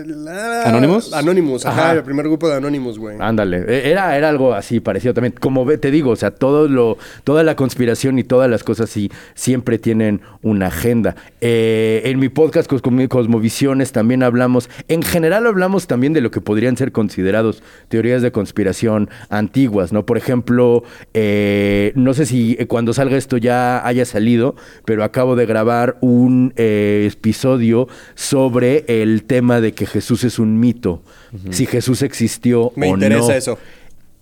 [0.05, 1.11] La- ¿Anonymous?
[1.13, 1.93] Anonymous, ajá, Ajá.
[1.93, 3.17] el primer grupo de Anonymous, güey.
[3.19, 5.33] Ándale, E- era, era algo así parecido también.
[5.39, 9.11] Como te digo, o sea, todo lo, toda la conspiración y todas las cosas sí
[9.33, 11.15] siempre tienen una agenda.
[11.41, 16.41] Eh, en mi podcast Cosmo- Cosmovisiones también hablamos, en general hablamos también de lo que
[16.41, 20.05] podrían ser considerados teorías de conspiración antiguas, ¿no?
[20.05, 20.83] Por ejemplo,
[21.15, 25.97] eh, no sé si eh, cuando salga esto ya haya salido, pero acabo de grabar
[26.01, 31.03] un eh, episodio sobre el tema de que Jesús es un mito,
[31.51, 33.33] si Jesús existió Me o interesa no.
[33.33, 33.59] eso.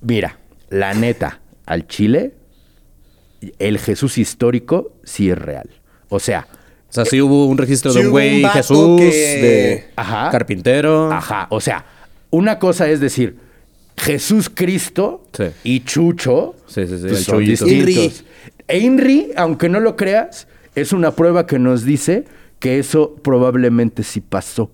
[0.02, 2.34] Mira, la neta, al Chile,
[3.60, 5.70] el Jesús histórico sí es real.
[6.10, 6.48] O sea,
[6.90, 9.06] O sea, sí hubo un registro Sí de un güey, Jesús, que-
[9.42, 10.30] de Ajá.
[10.32, 11.12] carpintero.
[11.12, 11.86] ajá, o sea,
[12.30, 13.36] una cosa es decir,
[13.98, 15.46] Jesús Cristo Sí.
[15.64, 17.44] y Chucho Sí, sí, sí, pues, son.
[18.68, 22.26] E Inri, aunque no lo creas, es una prueba que nos dice
[22.60, 24.72] que eso probablemente sí pasó.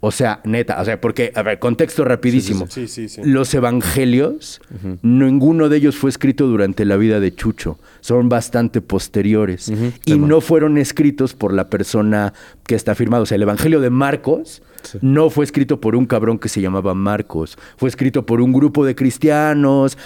[0.00, 2.66] O sea, neta, o sea, porque, a ver, contexto rapidísimo.
[2.68, 3.22] Sí, sí, sí.
[3.24, 4.60] Los evangelios,
[5.00, 7.78] ninguno de ellos fue escrito durante la vida de Chucho.
[8.04, 9.72] Son bastante posteriores.
[10.04, 12.34] Y no fueron escritos por la persona
[12.66, 13.22] que está firmado.
[13.22, 14.60] O sea, el evangelio de Marcos
[15.00, 17.56] no fue escrito por un cabrón que se llamaba Marcos.
[17.78, 19.96] Fue escrito por un grupo de cristianos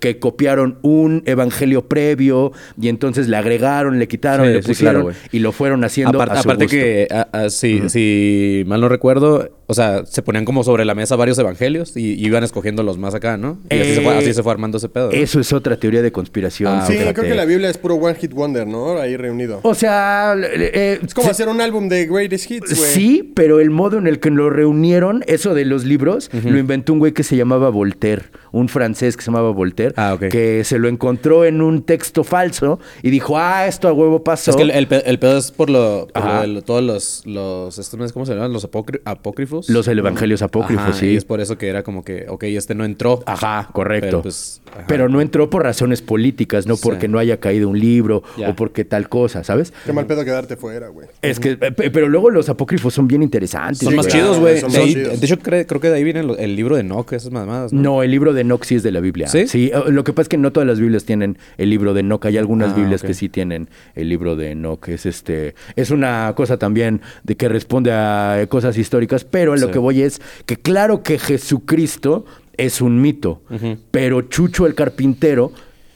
[0.00, 5.02] que copiaron un evangelio previo y entonces le agregaron, le quitaron, Sí, le sí, pusieron
[5.04, 6.20] claro, y lo fueron haciendo.
[6.20, 6.76] Aparte, a su aparte gusto.
[6.76, 7.08] que,
[7.48, 11.96] sí, si mal no recuerdo, o sea, se ponían como sobre la mesa varios evangelios
[11.96, 13.58] y, y iban escogiendo los más acá, ¿no?
[13.70, 15.10] Y así, se fue, Eh, así se fue armando ese pedo.
[15.10, 15.16] ¿no?
[15.16, 16.72] Eso es otra teoría de conspiración.
[16.72, 17.14] Ah, Sí, fíjate.
[17.14, 18.98] creo que la Biblia es puro One Hit Wonder, ¿no?
[18.98, 19.60] Ahí reunido.
[19.62, 22.90] O sea, eh, Es como se- hacer un álbum de Greatest Hits, güey.
[22.90, 26.92] Sí, pero el modo en el que lo reunieron, eso de los libros, lo inventó
[26.92, 30.28] un güey que se llamaba Voltaire, un francés que se llamaba Voltaire, Ah, ok.
[30.28, 34.50] que se lo encontró en un texto falso y dijo, ah, esto a huevo pasó.
[34.52, 36.34] Es que el, el el pedo es por lo, por Ajá.
[36.36, 38.06] lo de lo- todos los, los estos, ¿no?
[38.12, 38.52] ¿cómo se llaman?
[38.52, 39.00] Los apócri-
[39.58, 39.68] apócrifos.
[39.74, 41.06] Los evangelios apócrifos, Ajá, sí.
[41.08, 43.22] Y es por eso que era como que, ok, este no entró.
[43.26, 44.06] Ajá, correcto.
[44.08, 44.84] Pero, pues, ajá.
[44.88, 46.82] Pero no entró por razones políticas, no Sí.
[46.84, 48.50] porque no haya caído un libro Ya.
[48.50, 49.72] o porque tal cosa, ¿sabes?
[49.84, 51.08] Qué mal pedo quedarte fuera, güey.
[51.22, 53.78] Es que, eh, pe- pero luego los apócrifos son bien interesantes.
[53.80, 54.60] Son más chidos, güey.
[54.60, 57.82] De, hecho, cre- creo que de ahí viene el libro de Enoch, esas mamadas, ¿no?
[57.82, 59.28] No, el libro de Enoch sí es de la Biblia.
[59.28, 59.46] ¿Sí?
[59.46, 62.00] Sí, eh, lo que pasa es que no todas las Biblias tienen el libro de
[62.00, 62.24] Enoch.
[62.26, 64.88] Hay algunas Ah, Biblias que sí tienen el libro de Enoch.
[64.88, 69.66] Es este, es una cosa también de que responde a cosas históricas, pero a lo
[69.66, 69.72] Sí.
[69.72, 72.24] que voy es que claro que Jesucristo
[72.56, 73.42] es un mito,
[73.90, 75.52] pero Chucho el carpintero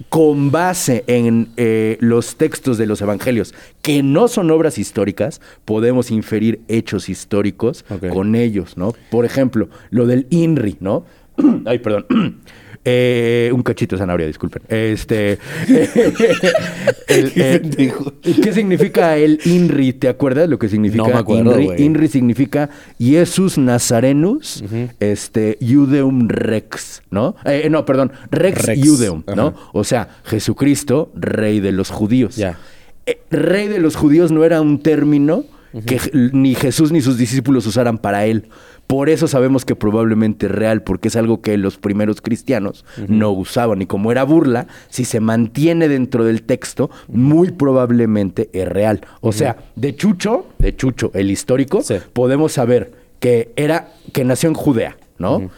[0.09, 6.11] con base en eh, los textos de los evangelios, que no son obras históricas, podemos
[6.11, 8.95] inferir hechos históricos con ellos, ¿no?
[9.11, 11.05] Por ejemplo, lo del INRI, ¿no?
[11.67, 12.07] Ay, perdón.
[12.83, 14.63] Eh, un cachito de zanahoria, disculpen.
[14.69, 15.39] Este.
[17.09, 17.93] el- eh,
[18.43, 19.93] ¿Qué significa el INRI?
[19.95, 21.83] ¿Te acuerdas lo que significa No me acuerdo, INRI?
[21.85, 24.65] INRI significa Jesus Nazarenus,
[24.99, 27.37] este, Judeum Rex, ¿no?
[27.45, 29.55] Eh, no, perdón, Rex, Rex, Judeum, ¿no?
[29.73, 32.39] O sea, Jesucristo, rey de los judíos.
[32.39, 35.45] Eh, rey de los judíos no era un término
[35.87, 36.01] que
[36.33, 38.49] ni Jesús ni sus discípulos usaran para él.
[38.87, 43.31] Por eso sabemos que probablemente es real, porque es algo que los primeros cristianos no
[43.31, 43.81] usaban.
[43.83, 49.01] Y como era burla, si se mantiene dentro del texto, muy probablemente es real.
[49.21, 51.97] O sea, de Chucho, de Chucho, el histórico, Sí.
[52.13, 55.51] podemos saber que era, que nació en Judea, ¿no?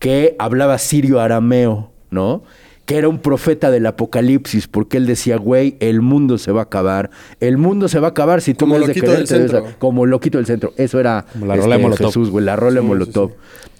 [0.00, 2.42] Que hablaba sirio arameo, ¿no?
[2.90, 6.64] Que era un profeta del apocalipsis, porque él decía, güey, el mundo se va a
[6.64, 7.10] acabar.
[7.38, 9.76] El mundo se va a acabar si tú Como no has de querer.
[9.78, 10.72] Como loquito del centro.
[10.76, 12.06] Eso era este, Como la rola de Molotov.
[12.08, 13.30] Jesús, güey, la rola de Molotov.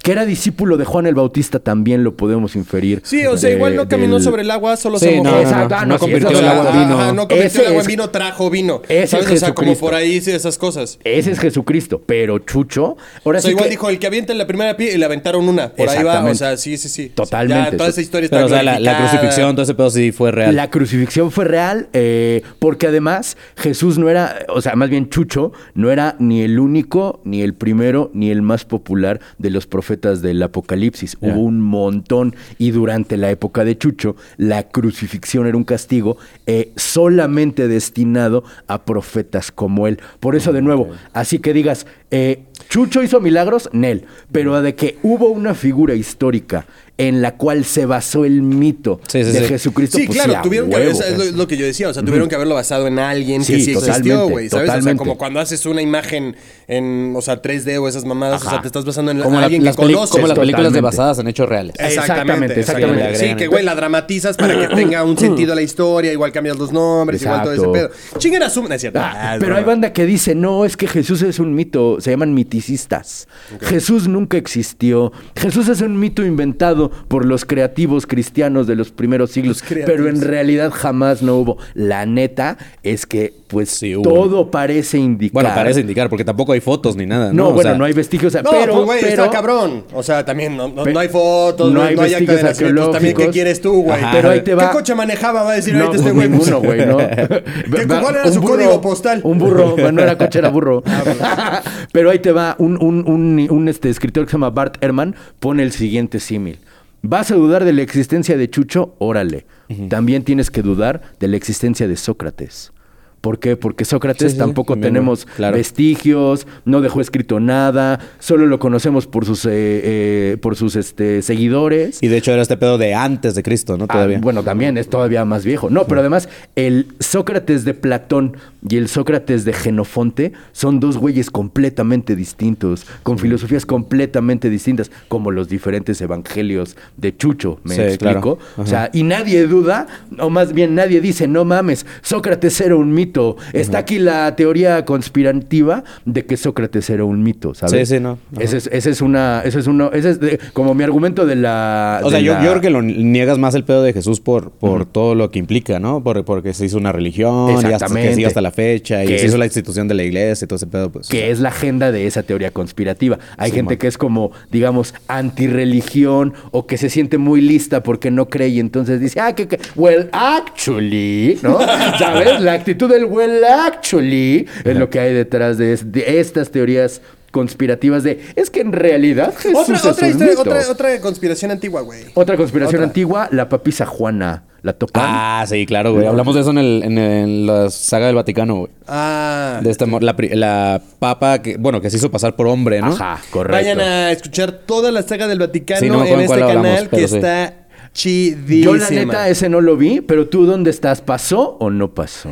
[0.02, 3.02] Que era discípulo de Juan el Bautista, también lo podemos inferir.
[3.04, 5.24] Sí, o sea, de- igual no caminó del- sobre el agua, solo Sí, se mojó.
[5.24, 6.98] no, no, Exacto, no, ah, no convirtió el agua en vino.
[7.00, 8.82] Ajá, no convirtió Ese el agua es- en vino, trajo vino.
[8.88, 9.30] ese es ¿Sabes?
[9.30, 10.98] O sea, como por ahí sí, esas cosas.
[11.04, 14.32] Ese es Jesucristo, pero Chucho, ahora O sea, sí igual que- dijo el que avienta
[14.32, 15.68] en la primera pie y le aventaron una.
[15.68, 16.38] Por ahí va, o Exactamente.
[16.38, 17.10] sea, sí, sí, sí.
[17.14, 17.72] Totalmente.
[17.72, 20.12] Ya, toda esa historia está Pero, o sea, la, la crucifixión, todo ese pedo sí
[20.12, 20.56] fue real.
[20.56, 25.52] La crucifixión fue real eh, porque además Jesús no era, o sea, más bien Chucho,
[25.74, 29.89] no era ni el único, ni el primero, ni el más popular de los profetas
[29.96, 31.16] del Apocalipsis.
[31.20, 32.34] Hubo un montón.
[32.58, 38.84] Y durante la época de Chucho la crucifixión era un castigo eh, solamente destinado a
[38.84, 40.00] profetas como él.
[40.20, 44.98] Por eso, de nuevo, así que digas, eh, Chucho hizo milagros, Nel, pero de que
[45.02, 46.66] hubo una figura histórica
[47.06, 49.46] en la cual se basó el mito Sí, sí, de sí.
[49.46, 49.98] Jesucristo.
[49.98, 50.90] Sí, pues claro, tuvieron que huevo.
[50.90, 53.40] es lo, es lo que yo decía, o sea, tuvieron que haberlo basado en alguien
[53.40, 54.64] que Sí, existió, totalmente, güey, ¿sabes?
[54.64, 54.98] O sea, totalmente.
[54.98, 56.36] como cuando haces una imagen
[56.68, 58.62] en, o sea, 3D o esas mamadas, o sea, Ajá.
[58.62, 60.10] te estás basando en como, alguien las, que conoces.
[60.10, 60.96] como las películas de totalmente.
[60.98, 61.74] basadas en hechos reales.
[61.78, 63.16] Exactamente, exactamente.
[63.16, 66.58] Sí, que güey, la dramatizas para que tenga un sentido a la historia, igual cambias
[66.58, 67.90] los nombres, igual todo ese pedo.
[68.18, 68.62] Chinguen a su...
[68.66, 68.98] No es cierto.
[69.00, 72.10] Ah, Ah, pero hay banda que dice, no, es que Jesús es un mito, se
[72.10, 73.28] llaman miticistas.
[73.60, 75.12] Jesús nunca existió.
[75.36, 80.08] Jesús es un mito inventado por los creativos cristianos de los primeros siglos, Los pero
[80.08, 81.58] en realidad jamás no hubo.
[81.74, 85.32] La neta es que, pues, Sí todo parece indicar.
[85.34, 87.28] Bueno, parece indicar, porque tampoco hay fotos ni nada.
[87.32, 89.84] No, No, O bueno, sea, no hay vestigios, No, pero, pues, güey, pero, está cabrón.
[89.94, 92.42] O sea, también no, no, Pe- no hay fotos, no hay no hay acta de
[92.42, 92.82] vestigios nacimiento.
[92.82, 93.98] pues, También, ¿qué quieres tú, güey?
[94.00, 94.10] Ajá.
[94.12, 94.70] Pero ahí te va.
[94.70, 95.42] ¿Qué coche manejaba?
[95.42, 96.38] Va a decir No, ahorita este pues, güey.
[96.38, 96.96] ninguno, güey, ¿no?
[97.76, 99.20] ¿Qué- Va- cuál era un su código postal?
[99.24, 100.82] Un burro, bueno, no era coche, era burro.
[101.92, 105.14] Pero ahí te va, un, un- un- un, este, escritor que se llama Bart Ehrman
[105.38, 106.58] pone el siguiente símil.
[107.02, 108.94] ¿Vas a dudar de la existencia de Chucho?
[108.98, 109.46] Órale.
[109.88, 112.72] También tienes que dudar de la existencia de Sócrates.
[113.20, 113.56] ¿Por qué?
[113.56, 115.56] Porque Sócrates Sí, sí, tampoco también, tenemos claro.
[115.56, 121.20] vestigios, no dejó escrito nada, solo lo conocemos por sus, eh, eh, por sus este,
[121.20, 122.02] seguidores.
[122.02, 123.84] Y de hecho era este pedo de antes de Cristo, ¿no?
[123.88, 124.20] Ah, Todavía.
[124.20, 125.68] bueno, también es todavía más viejo.
[125.68, 131.30] No, pero además, el Sócrates de Platón y el Sócrates de Genofonte son dos güeyes
[131.30, 138.38] completamente distintos, con filosofías completamente distintas, como los diferentes evangelios de Chucho, ¿me Sí, explico?
[138.38, 138.62] claro.
[138.62, 139.86] O sea, y nadie duda,
[140.18, 143.09] o más bien nadie dice, no mames, Sócrates era un mito.
[143.52, 147.88] Está aquí la teoría conspirativa de que Sócrates era un mito, ¿sabes?
[147.88, 148.18] Sí, sí, no.
[148.38, 151.36] Ese es, ese es una, ese es uno, ese es de- como mi argumento de
[151.36, 152.00] la.
[152.04, 154.20] O sea, de yo, la- yo creo que lo niegas más el pedo de Jesús
[154.20, 156.02] por, por todo lo que implica, ¿no?
[156.02, 159.16] Por, porque se hizo una religión y hasta que sigue hasta la fecha y se
[159.16, 161.08] es- hizo la institución de la iglesia y todo ese pedo, pues.
[161.08, 163.18] o que sea, es la agenda de esa teoría conspirativa.
[163.36, 163.78] Hay Sí, gente man.
[163.78, 168.60] que es como, digamos, antirreligión o que se siente muy lista porque no cree y
[168.60, 171.58] entonces dice, ah, que, que- well, actually, ¿no?
[171.98, 172.40] ¿Sabes?
[172.40, 177.00] La actitud del well, actually es lo que hay detrás de, es- de estas teorías
[177.30, 180.40] conspirativas de, es que en realidad Jesús Otra, es otra, un historia- mito".
[180.42, 182.02] otra, otra conspiración antigua, güey.
[182.14, 182.86] Otra conspiración Otra.
[182.88, 184.44] antigua, la papisa Juana.
[184.62, 185.02] ¿La tocan?
[185.06, 186.06] Ah, sí, claro, güey.
[186.06, 188.70] Hablamos de eso en, el, en, el- la saga del Vaticano, güey.
[188.86, 189.60] Ah.
[189.62, 192.88] De esta, la, papa que, bueno, que se hizo pasar por hombre, ¿no?
[192.88, 193.56] Ajá, correcto.
[193.56, 197.08] Vayan a escuchar toda la saga del Vaticano Sí, no en este canal hablamos, que
[197.08, 197.16] sí.
[197.16, 197.54] está
[197.94, 198.64] chidísima.
[198.64, 201.00] Yo la neta ese no lo vi, pero tú ¿dónde estás?
[201.00, 202.28] ¿Pasó o no pasó?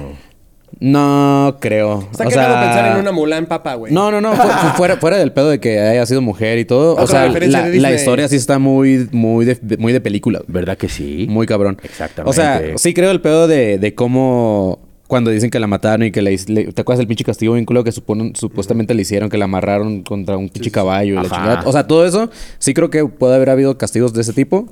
[0.80, 2.00] No creo.
[2.10, 3.92] Está o cagado sea, pensar en una Mulan papa, güey.
[3.92, 4.32] No, no, no.
[4.34, 6.92] fu- fu- fuera, fuera del pedo de que haya sido mujer y todo.
[6.92, 10.40] Otra o sea, la, la historia sí está muy, muy de, de- muy de película.
[10.46, 11.26] ¿Verdad que sí?
[11.28, 11.78] Muy cabrón.
[11.82, 12.30] Exactamente.
[12.30, 16.10] O sea, sí creo el pedo de, de cómo cuando dicen que la mataron y
[16.12, 19.38] que le, le- ¿te acuerdas del pinche castigo vínculo que suponen, supuestamente le hicieron que
[19.38, 21.62] la amarraron contra un pinche caballo y la chingada?
[21.64, 24.68] O sea, todo eso sí creo que puede haber habido castigos de ese tipo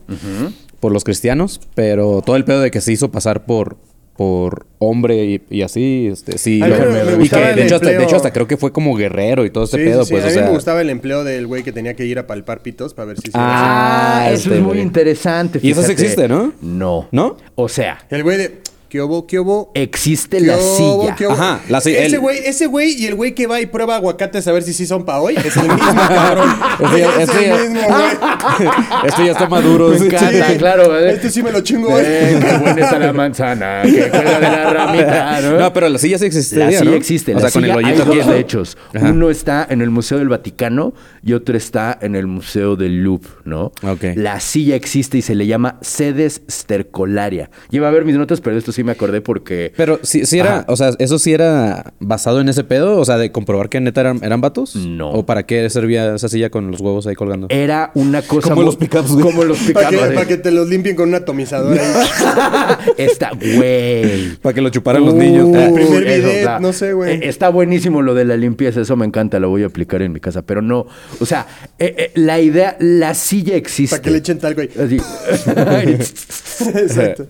[0.78, 3.78] por los cristianos, pero todo el pedo de que se hizo pasar por
[4.16, 6.58] por hombre y, y así, este, sí.
[6.58, 8.08] Lo- me- me y gustaba que de hecho, hasta, de empleo.
[8.08, 10.12] hecho hasta creo que fue como guerrero y todo ese Sí, pedo, sí, sí.
[10.14, 10.44] pues, a o mí sea.
[10.46, 13.16] me gustaba el empleo del güey que tenía que ir a palpar pitos para ver
[13.18, 14.80] si se Ah, Ah, eso este, es muy güey.
[14.82, 15.58] interesante.
[15.62, 16.52] Y eso sí existe, ¿no?
[16.62, 17.08] No.
[17.12, 17.36] ¿No?
[17.54, 18.58] O sea, El güey de...
[18.96, 19.26] ¿Qué hubo?
[19.26, 19.70] ¿Qué hubo?
[19.74, 21.14] existe ¿Qué la silla.
[21.16, 21.26] ¿Qué?
[21.26, 24.48] Ajá, la silla, Ese güey, ese güey y el güey que va y prueba aguacates
[24.48, 26.48] a ver si sí son para hoy es el mismo, cabrón.
[26.96, 28.66] Ya- es el mismo, güey.
[29.06, 29.88] Esto ya está maduro.
[29.90, 30.56] Me encanta, Sí.
[30.56, 30.98] claro.
[30.98, 31.12] ¿eh?
[31.12, 32.02] Este sí me lo chingo hoy.
[32.06, 35.58] Eh, qué buena está la manzana, que cuelga de la ramita, ¿no?
[35.58, 36.56] No, pero la silla sí existe.
[36.56, 36.94] La silla ¿no?
[36.94, 37.34] existe.
[37.34, 38.16] O sea, con el hoyito aquí.
[38.18, 38.78] dos, hechos.
[38.94, 39.10] Ajá.
[39.10, 43.28] Uno está en el Museo del Vaticano y otro está en el Museo del Louvre,
[43.44, 43.72] ¿no?
[43.82, 44.04] Ok.
[44.14, 47.50] La silla existe y se le llama sedes stercolaria.
[47.70, 49.72] Lleva a ver mis notas, pero esto sí me acordé porque...
[49.76, 50.64] Pero sí, sí era, Ajá.
[50.68, 52.96] o sea, ¿eso sí era basado en ese pedo?
[52.98, 54.74] O sea, de comprobar que neta eran, eran vatos.
[54.76, 55.10] No.
[55.10, 57.48] ¿O para qué servía esa silla con los huevos ahí colgando?
[57.50, 58.48] Era una cosa...
[58.50, 59.22] Como los pickups, güey.
[59.24, 60.14] Como los Para que, pickups.
[60.14, 62.86] pa' que te los limpien con un atomizador ahí.
[62.96, 64.36] Está, güey.
[64.40, 65.48] Para que lo chuparan los Uh, niños.
[65.54, 67.14] El primer eso, está- no sé, güey.
[67.16, 70.12] eh, Está buenísimo lo de la limpieza, eso me encanta, lo voy a aplicar en
[70.12, 70.86] mi casa, pero no,
[71.20, 71.46] o sea,
[71.78, 73.96] eh, eh, la idea, la silla existe.
[73.96, 74.70] Para que le echen talco ahí.
[74.78, 74.96] Así.
[76.78, 77.26] Exacto.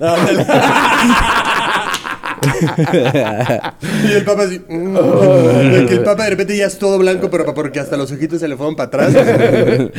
[0.00, 0.46] Ándale.
[4.08, 4.60] y el papa así.
[4.68, 4.94] mm.
[5.72, 8.40] De que el papa de repente ya es todo blanco, pero porque hasta los ojitos
[8.40, 9.14] se le fueron para atrás.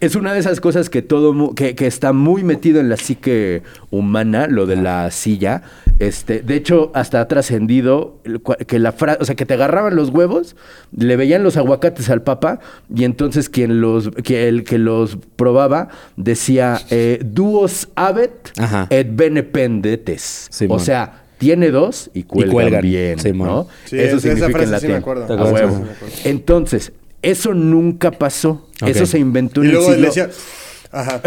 [0.00, 3.62] es una de esas cosas que todo que, que está muy metido en la psique
[3.90, 5.62] humana, lo de la silla.
[5.98, 8.18] Este, de hecho, hasta ha trascendido
[8.66, 10.56] que la frase, o sea, que te agarraban los huevos,
[10.96, 12.58] le veían los aguacates al papa
[12.94, 18.86] y entonces quien los que el que los probaba decía eh, duos habet Ajá.
[18.90, 20.48] et bene pendetes.
[20.68, 22.82] O sea, tiene dos y cuelgan, cuelgan.
[22.82, 23.48] bien, Simón.
[23.48, 23.68] ¿no?
[23.84, 24.90] Sí, Eso esa- esa significa en frase sí latín.
[24.90, 25.24] me acuerdo.
[25.24, 25.52] A ¿Te acuerdas?
[25.52, 25.76] huevo.
[25.76, 26.14] Sí, me acuerdo.
[26.24, 28.68] Entonces, eso nunca pasó.
[28.80, 28.88] Ok.
[28.88, 30.00] Eso se inventó Y en el luego siglo...
[30.02, 30.30] le decía.
[30.92, 31.20] Ajá.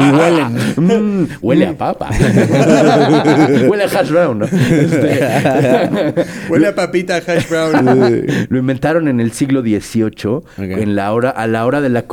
[0.00, 0.56] Y huelen.
[0.76, 2.08] Mm, huele a papa.
[3.68, 4.42] huele a hash brown.
[4.42, 8.26] Este, Huele a papita hash brown.
[8.48, 12.04] lo inventaron en el siglo XVIII, en la hora, a la hora de la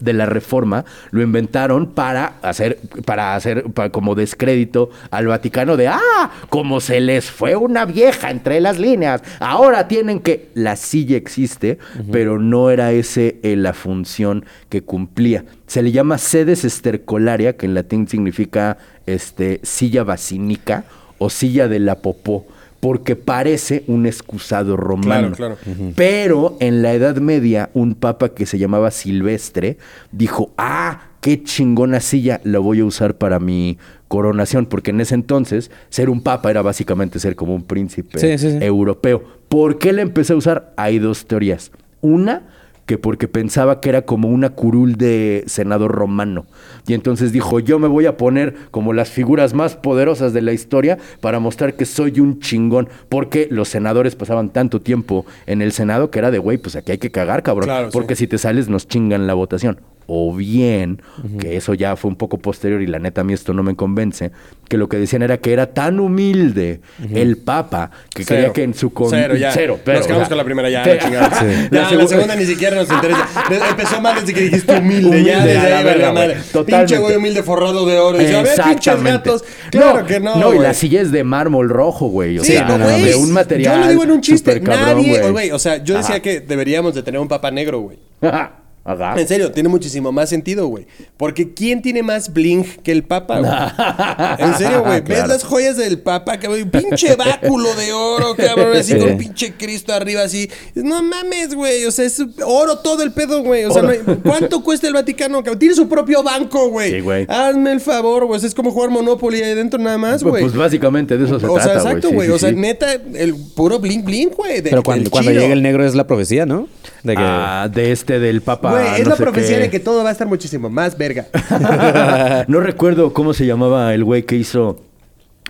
[0.00, 5.88] de la reforma, lo inventaron para hacer, para hacer para como descrédito al Vaticano de
[5.88, 10.48] ah, como se les fue una vieja entre las líneas, ahora tienen que.
[10.54, 11.78] La silla existe,
[12.10, 15.44] pero no era ese eh, la función que cumplía.
[15.66, 20.84] Se le llama sedes estercolaria, que en latín significa este, silla basínica
[21.18, 22.46] o silla de la popó
[22.80, 25.32] porque parece un excusado romano.
[25.32, 25.92] Claro, claro.
[25.94, 29.76] Pero en la Edad Media, un papa que se llamaba Silvestre
[30.12, 35.14] dijo, ah, qué chingona silla, la voy a usar para mi coronación, porque en ese
[35.14, 38.58] entonces ser un papa era básicamente ser como un príncipe Sí, sí, sí.
[38.64, 39.22] europeo.
[39.50, 40.72] ¿Por qué la empecé a usar?
[40.76, 41.70] Hay dos teorías.
[42.00, 42.42] Una,
[42.90, 46.46] que porque pensaba que era como una curul de senador romano.
[46.88, 50.52] Y entonces dijo, yo me voy a poner como las figuras más poderosas de la
[50.52, 52.88] historia para mostrar que soy un chingón.
[53.08, 56.90] Porque los senadores pasaban tanto tiempo en el Senado que era de, güey, pues aquí
[56.90, 57.66] hay que cagar, cabrón.
[57.66, 59.78] Claro, porque si te sales nos chingan la votación.
[60.12, 61.00] O bien,
[61.38, 63.76] que eso ya fue un poco posterior y la neta a mí esto no me
[63.76, 64.32] convence,
[64.68, 66.80] que lo que decían era que era tan humilde
[67.14, 68.40] el Papa que Cero.
[68.40, 68.92] quería que en su...
[68.92, 69.52] con- Cero, ya.
[69.52, 71.30] Cero, pero, Nos quedamos con la primera ya, la chingada.
[71.40, 71.46] Sí.
[71.70, 73.28] Ya, La la, segunda- ni siquiera nos interesa.
[73.70, 75.22] Empezó mal desde que dijiste humilde.
[75.22, 76.34] ya, Humilde, desde a la ahí, verga, madre.
[76.52, 76.76] Totalmente.
[76.76, 78.18] Pinche güey humilde forrado de oro.
[78.18, 79.44] Dice, a ver, pinches gatos.
[79.70, 82.36] Claro que no, No, y la silla es de mármol rojo, güey.
[82.40, 83.74] O Sí, sea, no, de un material.
[83.76, 84.58] Yo lo digo en un chiste.
[84.58, 85.52] Nadie, güey.
[85.52, 86.22] O sea, yo decía Ajá.
[86.22, 87.98] que deberíamos de tener un papa negro, güey.
[88.92, 89.20] Ajá.
[89.20, 90.86] En serio, tiene muchísimo más sentido, güey.
[91.16, 93.50] Porque ¿quién tiene más bling que el Papa, güey?
[94.50, 95.00] En serio, güey.
[95.02, 96.70] ¿Ves las joyas del Papa, cabrón?
[96.70, 98.76] Pinche báculo de oro, cabrón.
[98.76, 98.98] Así Sí.
[98.98, 100.50] con pinche Cristo arriba, así.
[100.74, 101.84] No mames, güey.
[101.86, 103.64] O sea, es oro todo el pedo, güey.
[103.64, 105.58] O sea, no hay- ¿cuánto cuesta el Vaticano, cabrón?
[105.58, 106.90] Tiene su propio banco, güey.
[106.90, 107.26] Sí, güey.
[107.28, 108.36] Hazme el favor, güey.
[108.36, 110.42] O sea, es como jugar Monopoly ahí dentro nada más, Pues, güey.
[110.44, 112.26] pues básicamente de eso se o sea, trata, exacto, Sí, güey.
[112.28, 112.56] sí, o sea, sí.
[112.56, 114.62] neta, el puro bling bling, güey.
[114.62, 116.68] Pero cuando, cuando llega el negro es la profecía, ¿no?
[117.02, 117.22] De que...
[117.24, 118.70] Ah, de este del Papa.
[118.88, 119.62] Güey, es no la sé profecía qué.
[119.62, 121.26] de que todo va a estar muchísimo más verga.
[122.48, 124.80] no recuerdo cómo se llamaba el güey que hizo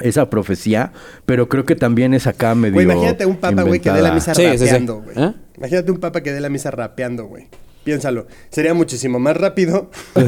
[0.00, 0.92] esa profecía,
[1.26, 2.74] pero creo que también es acá medio.
[2.74, 4.64] Güey, imagínate un papa, güey, que dé la misa Sí, sí, sí.
[4.66, 5.18] rapeando, güey.
[5.18, 5.32] ¿Eh?
[5.58, 7.48] Imagínate un papa que dé la misa rapeando, güey.
[7.84, 8.26] Piénsalo.
[8.50, 9.90] Sería muchísimo más rápido.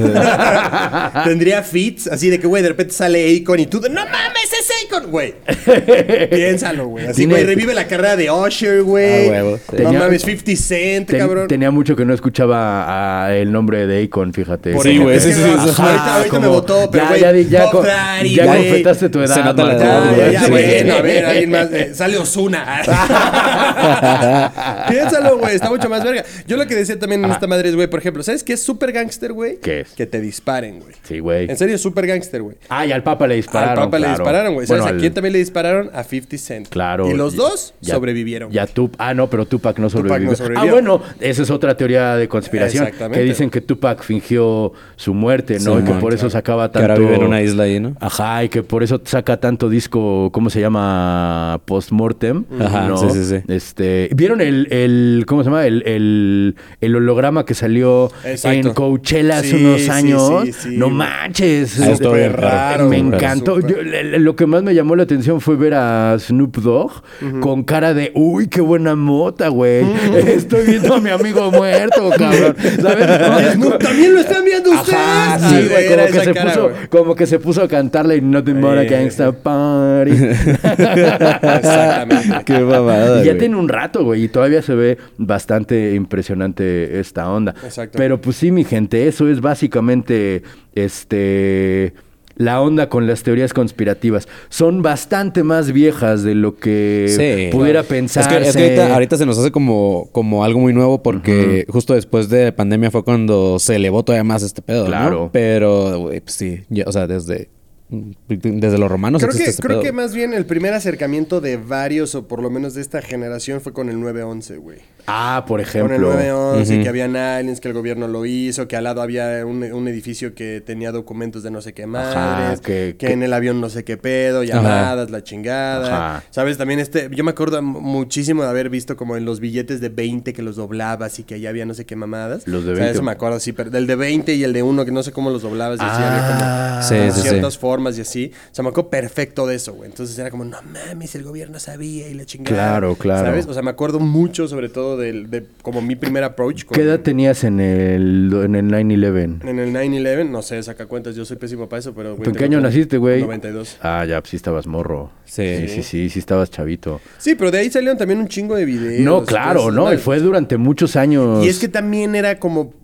[1.25, 4.51] Tendría fits, así de que, güey, de repente sale Akon y tú, de, no mames,
[4.59, 5.35] es Akon, güey.
[6.31, 7.07] Piénsalo, güey.
[7.09, 9.29] Así, güey, revive la carrera de Usher, güey.
[9.29, 9.43] Ah.
[9.43, 11.49] No Tenía- mames, 50 Cent, Ten- cabrón.
[11.49, 14.73] tenía mucho que no escuchaba a el nombre de Akon, fíjate.
[14.73, 15.83] Por Sí, güey, es sí, sí, sí, ajá, sí.
[15.83, 18.47] ahorita, ahorita me como- votó, pero ya, güey, ya, di- ya, Pop co- Daddy, ya
[18.47, 18.63] güey.
[18.63, 20.21] completaste tu edad, Se nota la edad, Ya, güey.
[20.21, 20.51] ya, ya, Sí.
[20.51, 21.69] bueno, a ver, alguien más.
[21.73, 22.83] eh, sale Osuna.
[24.89, 26.25] Piénsalo, güey, está mucho más verga.
[26.47, 28.63] Yo lo que decía también en esta madre es, güey, por ejemplo, ¿sabes qué es
[28.63, 29.59] super gangster, güey?
[29.59, 29.91] ¿Qué es?
[29.95, 30.95] Que te disparen, güey.
[31.03, 31.51] Sí, güey.
[31.51, 32.57] En serio, super gangster, güey.
[32.69, 33.79] Ah, y al Papa le dispararon.
[33.81, 34.65] Al Papa le dispararon, güey.
[34.69, 35.91] ¿Sabes Bueno, a al- quién también le dispararon?
[35.93, 36.69] A 50 Cent.
[36.69, 37.11] Claro.
[37.11, 38.53] Y los dos Ya- sobrevivieron.
[38.53, 40.31] Ya Tup ah, no, pero Tupac no Tupac sobrevivió.
[40.31, 40.71] no sobrevivió.
[40.71, 42.85] Ah, bueno, esa es otra teoría de conspiración.
[42.85, 43.19] Exactamente.
[43.19, 45.75] Que dicen que Tupac fingió su muerte, ¿no?
[45.79, 46.93] Sí, y que man, por eso sacaba Que tanto.
[46.93, 47.97] ahora vive en una isla ahí, ¿no?
[47.99, 51.61] Ajá, y que por eso saca tanto disco, ¿cómo se llama?
[51.65, 52.45] Postmortem.
[52.61, 52.97] Ajá, ¿no?
[52.99, 53.37] sí, sí, sí.
[53.49, 55.67] Este, ¿Vieron el, el ¿cómo se llama?
[55.67, 58.69] El, el, el holograma que salió Exacto.
[58.69, 60.31] en Coachella hace Sí, unos años?
[60.45, 61.79] sí, sí, no manches.
[61.79, 62.89] Bien Súper raro.
[62.89, 63.57] Me encantó.
[63.57, 63.77] súper.
[63.77, 67.03] Yo- le- le- lo que más me llamó la atención fue ver a Snoop Dogg
[67.41, 69.83] con cara de, uy, qué buena mota, güey.
[70.27, 72.57] Estoy viendo a mi amigo muerto, cabrón.
[72.81, 73.59] ¿Sabes?
[73.59, 74.99] No, también lo están viendo ustedes.
[74.99, 76.87] Ajá, sí, güey, como que, se cara, puso, güey.
[76.89, 78.85] como que se puso a cantarle Nothing But a.
[78.85, 80.11] Gangsta Party.
[80.13, 82.33] Exactamente.
[82.45, 83.39] Qué mamada, Y ya güey.
[83.39, 87.55] tiene un rato, güey, y todavía se ve bastante impresionante esta onda.
[87.65, 87.97] Exacto.
[87.99, 90.43] Pero pues sí, mi gente, eso es básicamente
[90.75, 91.95] este
[92.37, 94.27] la onda con las teorías conspirativas.
[94.49, 97.55] Son bastante más viejas de lo que Sí.
[97.57, 98.27] pudiera pensar.
[98.27, 101.95] que, es que ahorita, ahorita se nos hace como, como algo muy nuevo porque justo
[101.95, 104.87] después de la pandemia fue cuando se elevó todavía más este pedo, ¿no?
[104.89, 105.31] Claro.
[105.33, 107.51] Pero, güey, pues sí, o sea, desde,
[107.91, 109.83] desde los romanos Creo, que, este creo pedo.
[109.83, 113.61] que más bien el primer acercamiento de varios, o por lo menos de esta generación,
[113.61, 114.79] fue con el 911, güey.
[115.07, 115.95] Ah, por Con ejemplo.
[115.97, 119.63] el 911, que habían aliens, que el gobierno lo hizo, que al lado había un,
[119.65, 123.33] un edificio que tenía documentos de no sé qué madres, que- que, que- en el
[123.33, 125.87] avión no sé qué pedo, llamadas, la chingada.
[126.17, 126.25] Ajá.
[126.31, 126.57] ¿Sabes?
[126.59, 130.33] También este, yo me acuerdo muchísimo de haber visto como en los billetes de 20
[130.33, 132.47] que los doblabas y que allá había no sé qué mamadas.
[132.47, 132.93] Los de O sea, 20.
[132.99, 135.13] eso me acuerdo, sí, pero del de 20 y el de 1 que no sé
[135.13, 137.29] cómo los doblabas y así había como Ah, Sí, como sí, sí.
[137.29, 138.33] ciertas formas y así.
[138.51, 139.89] O sea, me acuerdo perfecto de eso, güey.
[139.91, 142.55] Entonces era como, no mames, el gobierno sabía y la chingada.
[142.57, 143.27] Claro, claro.
[143.27, 143.47] ¿Sabes?
[143.47, 146.83] O sea, me acuerdo mucho sobre todo del, de como mi primer approach con, ¿Qué
[146.83, 149.49] edad tenías en el, en el 9-11?
[149.49, 150.29] en el 9-11.
[150.29, 152.17] No sé, saca cuentas, yo soy pésimo para eso, pero...
[152.17, 153.23] güey, ¿En qué año naciste, güey?
[153.23, 153.79] 92.
[153.83, 155.11] Ah, ya, pues sí estabas morro.
[155.33, 155.67] Sí.
[155.67, 157.01] sí, sí, sí, sí estabas chavito.
[157.17, 159.01] Sí, pero de ahí salieron también un chingo de videos.
[159.01, 161.43] No, claro, eso, no, y fue durante muchos años.
[161.43, 162.75] Y es que también era como,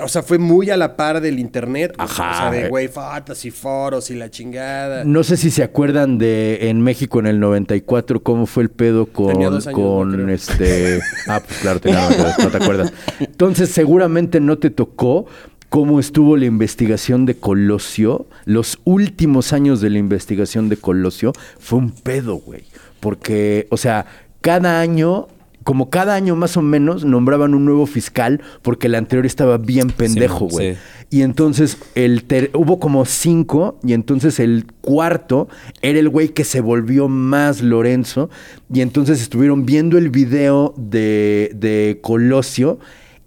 [0.00, 1.96] o sea, fue muy a la par del internet.
[1.98, 2.30] Ajá.
[2.30, 5.02] O sea, de güey, fotos y foros y la chingada.
[5.02, 9.06] No sé si se acuerdan de en México en el 94 cómo fue el pedo
[9.06, 11.00] con, Tenía dos años, con no este.
[11.26, 12.92] Ah, pues claro, tenía no te acuerdas.
[13.18, 15.26] Entonces, seguramente no te tocó
[15.68, 18.26] cómo estuvo la investigación de Colosio.
[18.44, 22.64] Los últimos años de la investigación de Colosio fue un pedo, güey.
[23.00, 24.06] Porque, o sea,
[24.40, 25.28] cada año.
[25.64, 29.88] Como cada año más o menos nombraban un nuevo fiscal porque el anterior estaba bien
[29.88, 30.74] pendejo, Sí, güey.
[30.76, 30.80] sí.
[31.10, 35.48] Y entonces el ter- hubo como cinco y entonces el cuarto
[35.82, 38.30] era el güey que se volvió más Lorenzo
[38.72, 42.78] y entonces estuvieron viendo el video de, de Colosio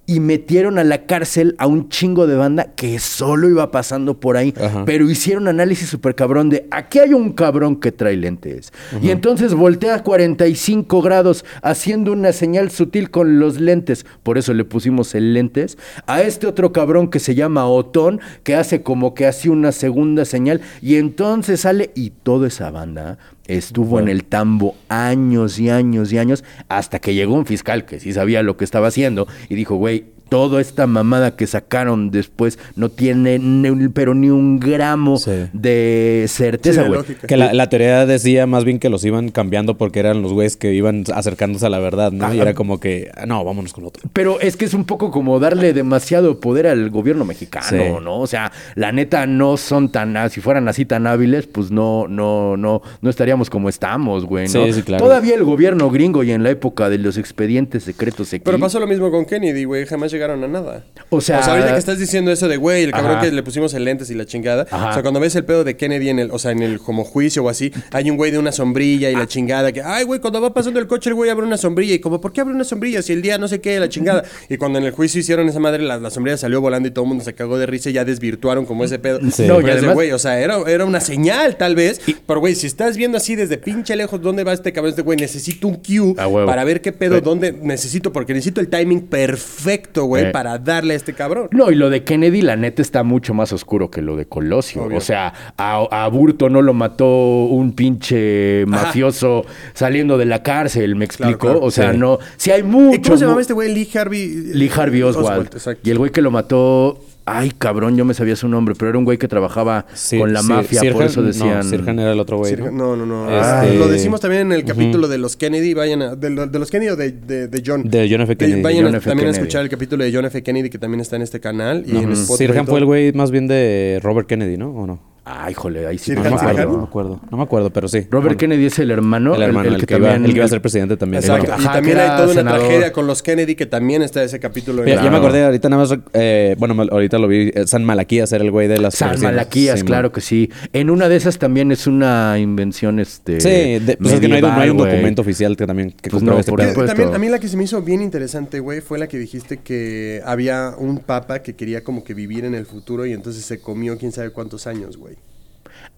[0.09, 4.37] y metieron a la cárcel a un chingo de banda que solo iba pasando por
[4.37, 4.55] ahí.
[4.59, 4.83] Ajá.
[4.83, 8.73] Pero hicieron análisis súper cabrón de aquí hay un cabrón que trae lentes.
[9.03, 14.03] Y entonces voltea a 45 grados haciendo una señal sutil con los lentes.
[14.23, 15.77] Por eso le pusimos el lentes.
[16.07, 20.25] A este otro cabrón que se llama Otón, que hace como que hace una segunda
[20.25, 20.61] señal.
[20.81, 23.19] Y entonces sale y toda esa banda
[23.49, 27.99] estuvo en el tambo años y años y años hasta que llegó un fiscal que
[27.99, 32.59] sí sabía lo que estaba haciendo y dijo, güey, toda esta mamada que sacaron después
[32.75, 35.31] no tiene ni un- pero ni un gramo Sí.
[35.53, 37.01] de certeza, güey.
[37.27, 40.55] Que la, la teoría decía más bien que los iban cambiando porque eran los güeyes
[40.57, 42.33] que iban acercándose a la verdad, ¿no?
[42.33, 44.07] Y era como que, ah, no, vámonos con otro.
[44.13, 48.03] Pero es que es un poco como darle demasiado poder al gobierno mexicano, Sí.
[48.03, 48.19] ¿no?
[48.19, 52.07] O sea, la neta no son tan, ah, si fueran así tan hábiles, pues no,
[52.07, 54.65] no, no, no estaríamos como estamos, güey, ¿no?
[54.65, 55.03] Sí, sí, claro.
[55.03, 58.41] Todavía el gobierno gringo y en la época de los expedientes secretos aquí.
[58.43, 59.85] Pero pasó lo mismo con Kennedy, güey.
[59.85, 60.83] Jamás llegaron a nada.
[61.09, 63.21] O sea- ahorita que estás diciendo eso de, güey, el cabrón Ajá.
[63.21, 64.67] que le pusimos en lentes y la chingada.
[64.69, 64.89] Ajá.
[64.89, 67.03] O sea, cuando ves el pedo de Kennedy en el, o sea, en el como
[67.03, 70.19] juicio o así, hay un güey de una sombrilla y la chingada que, ay, güey,
[70.19, 72.53] cuando va pasando el coche el güey abre una sombrilla y como, ¿por qué abre
[72.53, 74.23] una sombrilla si el día no sé qué, la chingada?
[74.49, 77.05] Y cuando en el juicio hicieron esa madre, la, la sombrilla salió volando y todo
[77.05, 79.19] el mundo se cagó de risa y ya desvirtuaron como ese pedo.
[79.31, 79.47] Sí.
[79.47, 82.01] No, y además- güey, o sea, era, era una señal tal vez.
[82.27, 85.17] Pero, güey, si estás viendo así desde pinche lejos dónde va este cabrón, este güey,
[85.17, 86.15] necesito un cue
[86.45, 90.31] para ver qué pedo, dónde necesito, porque necesito el timing perfecto, güey, Eh.
[90.31, 91.47] para darle a este cabrón.
[91.51, 94.83] No, y lo de Kennedy, la neta, está mucho más oscuro que lo de Colosio.
[94.83, 94.97] Obvio.
[94.97, 97.07] O sea, a, a Burto no lo mató
[97.45, 101.39] un pinche mafioso saliendo de la cárcel, ¿me explico?
[101.39, 101.61] claro.
[101.61, 101.97] O sea, Sí.
[101.97, 102.19] no.
[102.37, 102.95] Si hay mucho.
[102.97, 103.73] ¿Y cómo se llamaba este güey?
[103.73, 104.27] Lee Harvey.
[104.53, 105.47] Lee Harvey Oswald.
[105.53, 105.81] exacto.
[105.87, 106.99] y el güey que lo mató.
[107.31, 110.33] Ay, cabrón, yo me sabía su nombre, pero era un güey que trabajaba Sí, con
[110.33, 111.57] la sí, mafia, por eso decían.
[111.59, 112.53] No, Sirhan era el otro güey.
[112.55, 112.95] Sirhan- ¿no?
[112.95, 113.25] No, no.
[113.25, 115.73] Este- Ah, Lo decimos también en el capítulo de los Kennedy.
[115.73, 116.15] Vayan a.
[116.15, 117.83] De, de los Kennedy o de, de, de John.
[117.83, 118.35] De John F.
[118.35, 118.61] Kennedy.
[118.61, 119.09] vayan John a- F.
[119.09, 120.41] también a escuchar el capítulo de John F.
[120.43, 121.83] Kennedy que también está en este canal.
[121.85, 122.73] Y en y Sirhan todo.
[122.73, 124.69] fue el güey más bien de Robert Kennedy, ¿no?
[124.71, 124.99] ¿O no?
[125.31, 126.05] Ay, jole, ahí sí.
[126.15, 127.21] Sirhan, No, me acuerdo, no me acuerdo.
[127.29, 127.99] No me acuerdo, pero sí.
[128.09, 129.35] Robert Bueno, Kennedy es el hermano.
[129.35, 131.21] El hermano, el, que, iba, el que iba a ser presidente también.
[131.23, 131.53] Exacto.
[131.53, 132.59] Ajá, y también hay toda una senador.
[132.61, 134.83] tragedia con los Kennedy que también está ese capítulo.
[134.83, 138.31] en Ya, me acordé, ahorita nada más, eh, bueno, ahorita lo vi, eh, San Malaquías
[138.31, 139.35] era el güey de las San persianas.
[139.35, 140.13] Malaquías, Sí, claro man.
[140.15, 140.49] que sí.
[140.73, 143.39] En una de esas también es una invención, este.
[143.39, 143.49] Sí,
[143.85, 146.23] de- pues es que no hay, no hay un documento oficial que también que Pues
[146.23, 146.85] no, este por pedo.
[146.85, 149.57] También, a mí la que se me hizo bien interesante, güey, fue la que dijiste
[149.57, 153.59] que había un papa que quería como que vivir en el futuro y entonces se
[153.59, 155.15] comió quién sabe cuántos años, güey.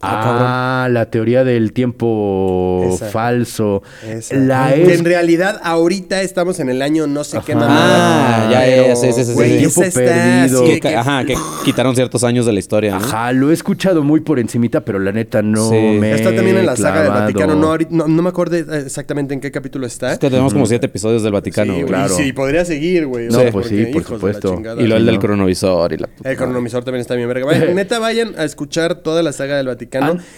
[0.03, 3.07] Ah, la teoría del tiempo Esa.
[3.07, 3.83] falso.
[4.07, 4.35] Esa.
[4.35, 4.99] La Que es.
[4.99, 7.61] en realidad ahorita estamos en el año no sé qué Ajá.
[7.61, 8.47] mamada.
[8.47, 9.35] Ah, ya, ya, ya, sí, sí, sí.
[9.35, 10.59] Tiempo perdido.
[10.61, 11.35] así Que de ca- que- Ajá, que
[11.65, 13.05] quitaron ciertos años de la historia, ¿no?
[13.05, 15.75] Ajá, lo he escuchado muy por encimita, pero la neta no Sí.
[15.75, 16.13] me.
[16.13, 17.11] Está también en la saga del.
[17.11, 17.55] Vaticano.
[17.55, 20.13] No, ahorita- no, no me acuerdo exactamente en qué capítulo está.
[20.13, 22.15] Es que tenemos como siete episodios del Vaticano, sí, claro.
[22.15, 23.27] Sí, podría seguir, güey.
[23.27, 24.61] No, sea, pues sí, por supuesto.
[24.79, 25.19] Y lo del ¿no?
[25.19, 27.45] cronovisor y la El cronomisor también está bien verga.
[27.73, 29.90] Neta, vayan a escuchar toda la saga del Vaticano.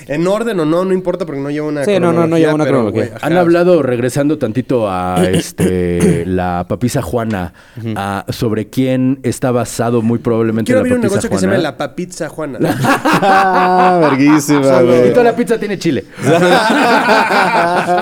[0.07, 2.53] En orden o no, no importa porque no lleva una Sí, no, no, no lleva
[2.53, 3.03] una pero, cronología.
[3.05, 3.27] güey, ajá.
[3.27, 7.53] Han hablado, regresando tantito a este la papisa Juana,
[7.95, 11.45] a- sobre quién está basado muy probablemente Quiero la abrir un papisa negocio que se
[11.45, 11.53] Juana.
[11.57, 12.59] llama La Papizza Juana.
[13.25, 16.03] Ah, verguísima, Solo- Y toda la pizza tiene chile.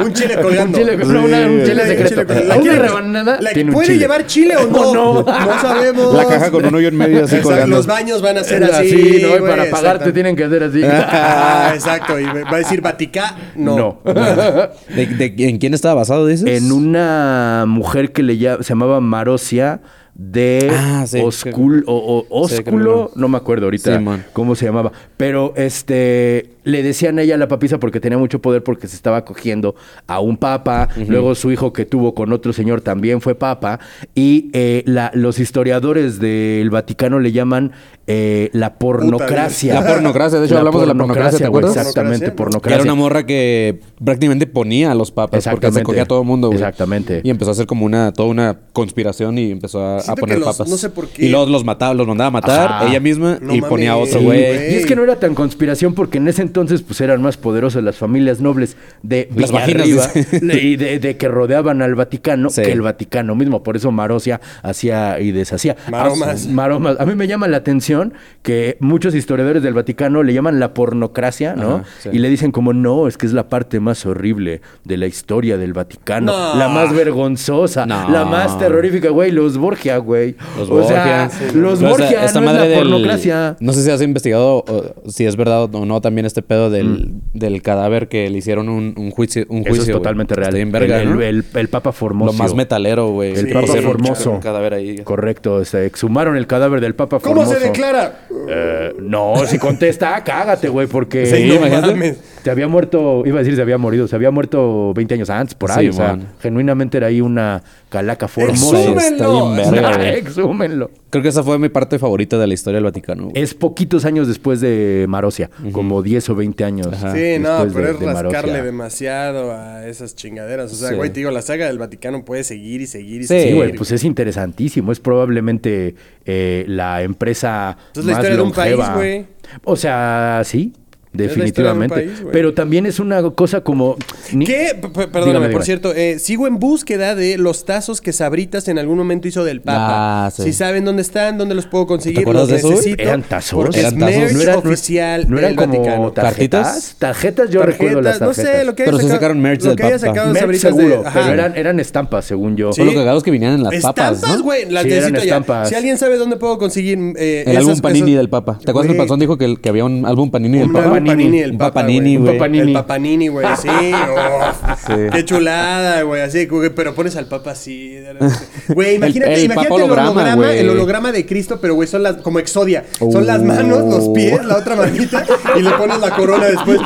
[0.03, 0.77] un chile colgando.
[0.77, 2.15] Un chile, no, una- un chile Un secreto.
[2.27, 2.43] colgando.
[2.55, 3.37] ¿La quiere- rebanada?
[3.41, 3.99] la- Tiene un ¿Puede chile.
[3.99, 4.79] llevar chile o no?
[4.81, 5.23] ¿O no?
[5.23, 6.13] No sabemos.
[6.15, 7.75] La caja con un hoyo en medio así colgando.
[7.77, 8.71] Los baños van a ser así.
[8.87, 9.35] Así, ¿no?
[9.35, 10.81] Y güey, para pagarte tienen que hacer así.
[11.41, 12.19] Ah, exacto.
[12.19, 13.35] Y va a decir Vaticá.
[13.55, 13.75] No.
[13.75, 13.99] No.
[14.05, 16.47] ¿De, de- en quién estaba basado, dices?
[16.63, 19.81] en una mujer que le se llamaba Marosia
[20.13, 21.19] de Ah, sí.
[21.23, 26.49] Oscul, o, o- Sí, Ósculo, no me acuerdo ahorita Sí, cómo se llamaba, pero este
[26.63, 29.73] le decían a ella la papisa porque tenía mucho poder porque se estaba cogiendo
[30.07, 33.79] a un papa, luego su hijo que tuvo con otro señor también fue papa
[34.13, 37.71] y eh, la- los historiadores del Vaticano le llaman
[38.13, 39.73] eh, la pornocracia.
[39.73, 41.77] La pornocracia, de hecho, hablamos de la pornocracia, ¿te acuerdas?
[41.77, 46.05] Exactamente, Pornocracia, era una morra que prácticamente ponía a los papas porque se cogía a
[46.05, 46.59] todo mundo, güey.
[46.59, 47.21] Exactamente.
[47.23, 50.69] Y empezó a hacer como una, toda una conspiración y empezó a, poner los- papas.
[50.69, 51.25] no sé por qué.
[51.25, 52.87] Y luego los mataba, los mandaba a matar Ajá.
[52.89, 54.39] ella misma No y ponía a otro güey.
[54.73, 57.83] Y es que no era tan conspiración porque en ese entonces pues eran más poderosas
[57.83, 62.61] las familias nobles de Las vaginas, Villarriba y de, de que rodeaban al Vaticano Sí.
[62.63, 63.63] que el Vaticano mismo.
[63.63, 65.75] Por eso Marosia hacía y deshacía.
[65.89, 66.47] Maromas.
[66.47, 66.99] Maromas.
[66.99, 68.00] A mí me llama la atención
[68.41, 71.75] que muchos historiadores del Vaticano le llaman la pornocracia, ¿no?
[71.75, 72.09] Ajá, sí.
[72.11, 75.57] Y le dicen como no, es que es la parte más horrible de la historia
[75.57, 76.31] del Vaticano.
[76.31, 76.55] No.
[76.55, 78.09] La más vergonzosa, No.
[78.09, 79.31] la más terrorífica, güey.
[79.31, 80.35] Los Borgia güey.
[80.57, 81.53] Los o sea, Borgia.
[81.53, 83.55] los Pero esta- Borgia esta no es madre la del- pornocracia.
[83.59, 87.11] No sé si has investigado o- si es verdad o no también este pedo del,
[87.33, 89.45] del cadáver que le hicieron un, un juicio.
[89.49, 90.51] Un juicio Eso es totalmente real.
[90.71, 91.21] Verga, el, ¿no?
[91.21, 92.31] el- el Papa Formoso.
[92.33, 93.33] Lo más metalero, güey.
[93.33, 94.31] El Papa Formoso.
[94.31, 94.97] Un cadáver ahí.
[95.03, 97.59] Correcto, se exhumaron el cadáver del Papa ¿Cómo Formoso.
[97.59, 98.19] se declara?
[98.49, 102.17] Eh, no, si contesta, cágate, güey, porque Sí, no imagínate, mames.
[102.43, 105.55] se había muerto, iba a decir se había morido, se había muerto 20 años antes,
[105.55, 108.77] por ahí, Sí, o sea, genuinamente era ahí una calaca formosa.
[108.77, 110.09] Sí, está bien verga.
[110.13, 110.91] Exhúmenlo.
[111.11, 113.25] Creo que esa fue mi parte favorita de la historia del Vaticano.
[113.25, 113.33] güey.
[113.43, 116.87] Es poquitos años después de Marosia, como 10 o 20 años.
[116.91, 117.13] Ajá.
[117.13, 118.63] Sí, no, pero de- es de rascarle Marosia.
[118.63, 120.71] demasiado a esas chingaderas.
[120.71, 120.95] O sea, Sí.
[120.95, 123.55] güey, te digo, la saga del Vaticano puede seguir y seguir y Sí, Sí, seguir.
[123.55, 124.91] güey, pues es interesantísimo.
[124.91, 125.95] Es probablemente
[126.25, 129.25] eh, la empresa Es la más historia de un país, güey.
[129.65, 130.73] O sea, sí,
[131.13, 131.95] definitivamente.
[131.95, 132.23] país.
[132.31, 133.97] Pero también es una cosa como...
[134.33, 134.75] ni- ¿Qué?
[134.81, 135.65] P- Perdóname, Dígame, por dígame.
[135.65, 139.61] cierto, eh, sigo en búsqueda de los tazos que Sabritas en algún momento hizo del
[139.61, 140.25] Papa.
[140.27, 140.43] Ah, sí.
[140.43, 142.69] Si saben dónde están, dónde los puedo conseguir, ¿Te acuerdas los de eso?
[142.69, 143.03] necesito.
[143.03, 143.75] ¿Eran tazos?
[143.75, 144.33] ¿Eran es tazos?
[144.33, 146.11] ¿No era- no- oficial ¿No eran del como Vaticano.
[146.11, 146.63] tarjetas?
[146.67, 146.95] ¿Tarjetas?
[146.99, 148.51] Tarjetas, yo recuerdo las no tarjetas.
[148.59, 149.99] sé, lo que Pero haya sí sacado- sacaron merch del Papa.
[149.99, 152.71] sacado Merch Sabritas de- seguro, pero eran, eran estampas, según yo.
[152.73, 152.77] Sí.
[152.77, 154.43] Son los cagados que vinían en las papas, Estampas, ¿no?
[154.43, 155.23] güey, las Sí, eran necesito ya.
[155.37, 155.69] estampas.
[155.69, 158.59] Si alguien sabe dónde puedo conseguir eh, El álbum Panini del Papa.
[158.63, 161.00] ¿Te acuerdas que el Panzón dijo que, había un álbum Panini del Papa?
[161.05, 162.37] Panini Papa, Papanini, güey.
[162.67, 163.67] El Papanini, güey, sí.
[163.69, 164.93] uf, Sí.
[165.11, 166.21] Qué chulada, güey.
[166.21, 167.97] Así, pero pones al Papa así.
[168.67, 172.17] Güey, imagínate, El- el imagínate el holograma, el holograma de Cristo, pero güey, son las,
[172.17, 172.85] como Exodia.
[172.99, 175.25] Son las manos, los pies, la otra manita,
[175.57, 176.79] y le pones la corona después.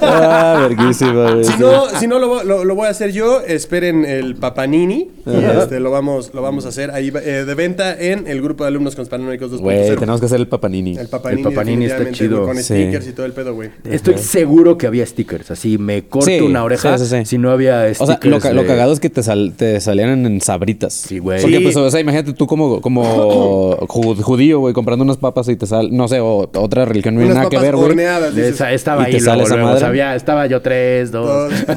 [0.00, 1.44] Ah, verguísima, güey.
[1.44, 5.44] Si no, si no lo, lo- lo voy a hacer yo, esperen el Papanini y
[5.60, 8.68] este, lo, vamos, lo vamos a hacer ahí eh, de venta en el grupo de
[8.68, 9.60] alumnos conspiranoicos 2.0.
[9.60, 10.96] Güey, tenemos que hacer el Papanini.
[10.96, 12.44] El Papanini, El Papanini está chido.
[12.46, 12.62] Con Sí.
[12.62, 13.70] stickers y todo el pedo, güey.
[13.84, 15.50] Estoy seguro que había stickers.
[15.50, 17.24] Así me corto Sí, una oreja sí, sí, sí.
[17.24, 18.30] si no había O sea, stickers.
[18.30, 20.92] lo, ca- lo de- cagado es que te, sal- te salían en, en sabritas.
[20.94, 21.40] Sí, güey.
[21.40, 21.62] Porque, Sí.
[21.62, 25.66] pues, o sea, imagínate tú como, como ju- judío, güey, comprando unas papas y te
[25.66, 27.90] sale, no sé, o, otra religión no tiene Unas nada que ver, güey.
[27.90, 28.54] horneadas, dices.
[28.54, 29.80] Esa- estaba ¿Y ahí te sale luego, esa luego, madre?
[29.80, 31.24] sabía- estaba yo tres, dos.
[31.24, 31.52] Dos.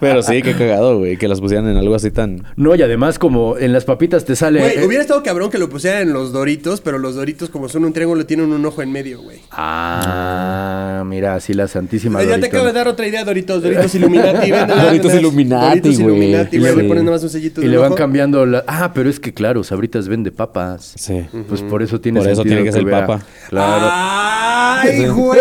[0.00, 2.44] Pero sí, qué cagado, güey, que las pusieran en algo así tan...
[2.56, 4.60] No, y además como en las papitas te sale...
[4.60, 7.68] Güey, eh, hubiera estado cabrón que lo pusieran en los doritos, pero los doritos, como
[7.68, 9.40] son un triángulo, tienen un ojo en medio, güey.
[9.50, 13.62] Ah, mira, así la santísima ya te acabo de dar otra idea, Doritos.
[13.62, 14.50] Doritos Illuminati.
[14.50, 15.14] véndela, Doritos.
[15.14, 16.16] Illuminati, Doritos güey.
[16.16, 16.76] Illuminati, Y güey.
[16.76, 17.96] le- Le ponen nada más un sellito Y le van ojo.
[17.96, 18.64] cambiando la...
[18.66, 20.92] Ah, pero es que claro, Sabritas vende papas.
[20.96, 21.26] Sí.
[21.48, 23.24] Pues por eso tiene Por eso tiene que ser hubiera- papa.
[23.48, 23.88] Claro.
[23.92, 25.40] ¡Ay, güey!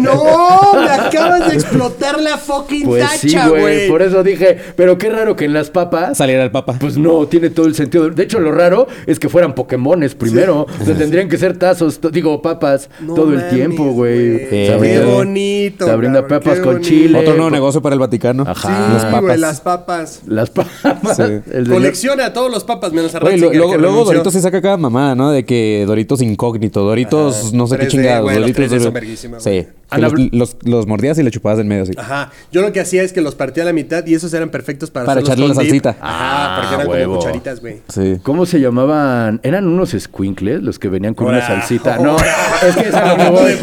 [0.00, 0.72] ¡No!
[0.74, 3.60] Me acabas de explotar la fucking Pues sí, tacha, güey.
[3.62, 3.88] güey.
[3.88, 6.18] Por eso dije, pero qué raro que en las papas...
[6.18, 6.76] Saliera el papa.
[6.78, 8.08] Pues no, tiene todo el sentido.
[8.10, 10.66] De hecho, lo raro es que fueran Pokémones primero.
[10.80, 14.48] O sea, tendrían que ser tazos, to- digo, papas, No todo el tiempo, güey.
[14.48, 16.88] Qué bonito, Sabrina cabrón, papas con bonito.
[16.88, 17.18] chile.
[17.18, 18.44] Otro nuevo negocio para el Vaticano.
[18.46, 18.68] Ajá.
[18.68, 19.22] Sí, Las papas.
[19.22, 20.20] güey, las papas.
[20.26, 20.50] Las
[20.84, 21.16] papas.
[21.16, 21.62] Sí.
[21.68, 24.12] Colecciona a todos los papas menos a Güey, Ratzinger, lo- luego, que luego renunció.
[24.14, 25.30] Doritos se saca cada mamada, ¿no?
[25.30, 28.22] De que Doritos incógnito, Doritos no sé qué 3D, chingados.
[28.24, 29.66] güey, los Doritos 3D son verguísimas, Sí.
[29.96, 31.92] los, los, los mordías y le chupabas del medio así.
[31.96, 32.30] Ajá.
[32.52, 34.90] Yo lo que hacía es que los partía a la mitad y esos eran perfectos
[34.90, 35.96] para, Para echarle la salsita.
[36.00, 37.12] Ajá, porque Ah, eran huevo.
[37.14, 37.78] como cucharitas, güey.
[37.88, 38.16] Sí.
[38.22, 39.40] ¿Cómo se llamaban?
[39.42, 41.96] ¿Eran unos squinkles los que venían con una salsita?
[41.98, 43.50] No, es que es a lo que Hablando voy.
[43.52, 43.62] de de-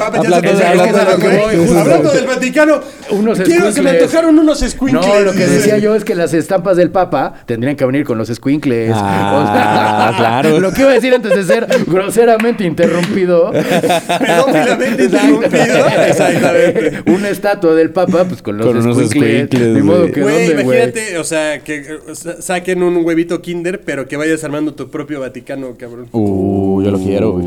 [2.03, 2.80] de- del Vaticano,
[3.11, 4.93] Unos quiero que me antojaron unos squinkles.
[5.05, 8.17] No, lo que decía yo es que las estampas del Papa tendrían que venir con
[8.17, 8.91] los squinkles.
[8.95, 10.59] Ah, claro.
[10.59, 13.51] Lo que iba a decir antes de ser groseramente interrumpido.
[13.51, 15.88] Pedófilamente interrumpido.
[16.07, 17.03] Exactamente.
[17.11, 19.09] Una estatua del Papa, pues con los squinkles.
[19.49, 24.07] squinkles, Ni modo que Güey, imagínate, o sea, que sa- saquen un huevito Kinder, pero
[24.07, 26.07] que vayas armando tu propio Vaticano, cabrón.
[26.11, 27.45] Uh, yo lo quiero, güey.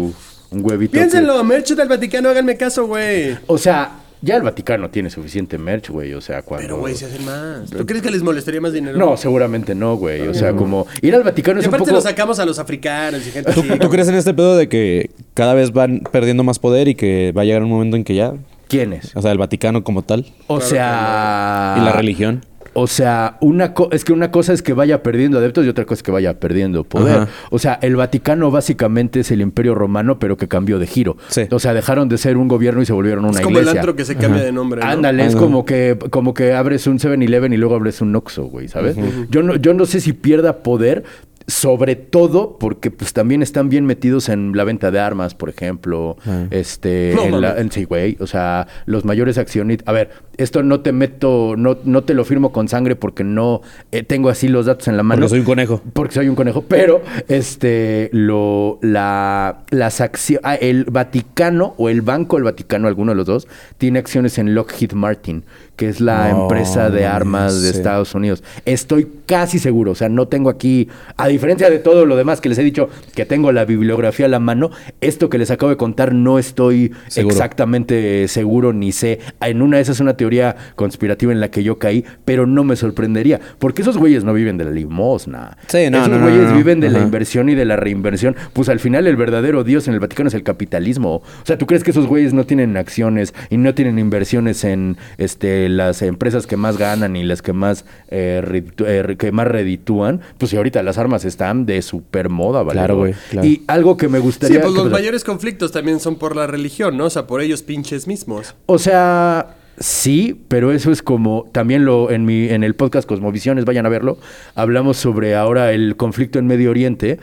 [0.53, 0.93] Un huevito.
[0.93, 3.37] Piénsenlo, merch del Vaticano, háganme caso, güey.
[3.47, 6.13] O sea, ya el Vaticano tiene suficiente merch, güey.
[6.15, 6.67] O sea, cuando.
[6.67, 7.71] Pero, güey, se hacen más.
[7.71, 8.99] ¿Tú crees que les molestaría más dinero?
[8.99, 10.27] No, seguramente no, güey.
[10.29, 11.97] O sea, como ir al Vaticano Y es un aparte poco.
[11.97, 13.79] lo sacamos a los africanos y gente ¿Tú, así.
[13.79, 17.33] tú crees en este pedo de que cada vez van perdiendo más poder y que
[17.37, 18.35] va a llegar un momento en que ya,
[18.69, 19.15] ¿Quiénes?
[19.17, 21.77] o sea, el Vaticano como tal O sea.
[21.79, 22.45] y la religión?
[22.73, 25.85] O sea, una co- es que una cosa es que vaya perdiendo adeptos y otra
[25.85, 27.17] cosa es que vaya perdiendo poder.
[27.23, 27.29] Ajá.
[27.51, 31.17] O sea, el Vaticano básicamente es el imperio romano, pero que cambió de giro.
[31.29, 31.43] Sí.
[31.51, 33.81] O sea, dejaron de ser un gobierno y se volvieron una Es como el iglesia.
[33.81, 34.87] antro que se cambia de nombre, ¿no?
[34.87, 38.69] Ándale, es como que, como que abres un 7-Eleven y luego abres un Oxxo, güey,
[38.69, 38.97] ¿sabes?
[39.31, 41.03] yo, no, yo no sé si pierda poder
[41.51, 46.17] sobre todo porque pues también están bien metidos en la venta de armas, por ejemplo.
[46.51, 47.63] Este, No en la- mames.
[47.63, 48.17] en- sí, güey.
[48.21, 49.87] O sea, los mayores accionistas.
[49.89, 53.61] A ver, esto no te meto, no, no te lo firmo con sangre porque no
[53.93, 55.21] eh, tengo así los datos en la mano.
[55.21, 55.83] Porque soy un conejo.
[55.93, 56.63] Porque soy un conejo.
[56.69, 63.17] Pero, este, lo, la, las acciones, el Vaticano o el Banco del Vaticano, alguno de
[63.17, 63.49] los dos,
[63.79, 65.45] tiene acciones en Lockheed Martin,
[65.77, 67.71] que es la No, empresa de armas de.
[67.71, 68.43] Estados Unidos.
[68.67, 72.51] Estoy casi seguro, o sea, no tengo aquí, a diferencia de todo lo demás que
[72.51, 74.71] les he dicho, que tengo la bibliografía a la mano,
[75.01, 77.35] esto que les acabo de contar no estoy Seguro.
[77.35, 79.21] exactamente seguro ni sé.
[79.41, 82.63] En una de esas es una teoría conspirativa en la que yo caí, pero no
[82.63, 85.57] me sorprendería, porque esos güeyes no viven de la limosna.
[85.67, 88.37] Sí, no, Esos no, no, güeyes viven de la inversión y de la reinversión.
[88.53, 91.17] Pues al final el verdadero Dios en el Vaticano es el capitalismo.
[91.17, 94.99] O sea, ¿tú crees que esos güeyes no tienen acciones y no tienen inversiones en
[95.17, 100.21] este las empresas que más ganan y las que más eh, eh, que más reditúan?
[100.39, 102.79] Pues si ahorita las armas están de super moda, ¿vale?
[102.79, 103.47] Claro, güey, claro.
[103.49, 106.47] Y algo que me gustaría Sí, pues que- los mayores conflictos también son por la
[106.47, 107.07] religión, ¿no?
[107.07, 108.55] O sea, por ellos pinches mismos.
[108.67, 113.65] O sea, sí, pero eso es como también lo en mi en el podcast Cosmovisiones,
[113.65, 114.19] vayan a verlo.
[114.55, 117.19] Hablamos sobre ahora el conflicto en Medio Oriente.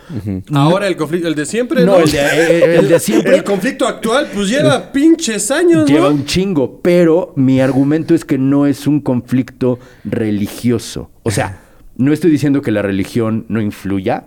[0.53, 2.03] Ahora el conflicto, el de siempre, No, ¿no?
[2.03, 3.36] el de, eh, el de siempre.
[3.36, 6.16] El conflicto actual, pues lleva pinches años, Lleva ¿no?
[6.16, 11.12] un chingo, pero mi argumento es que no es un conflicto religioso.
[11.24, 11.62] O sea,
[11.98, 14.26] no estoy diciendo que la religión no influya,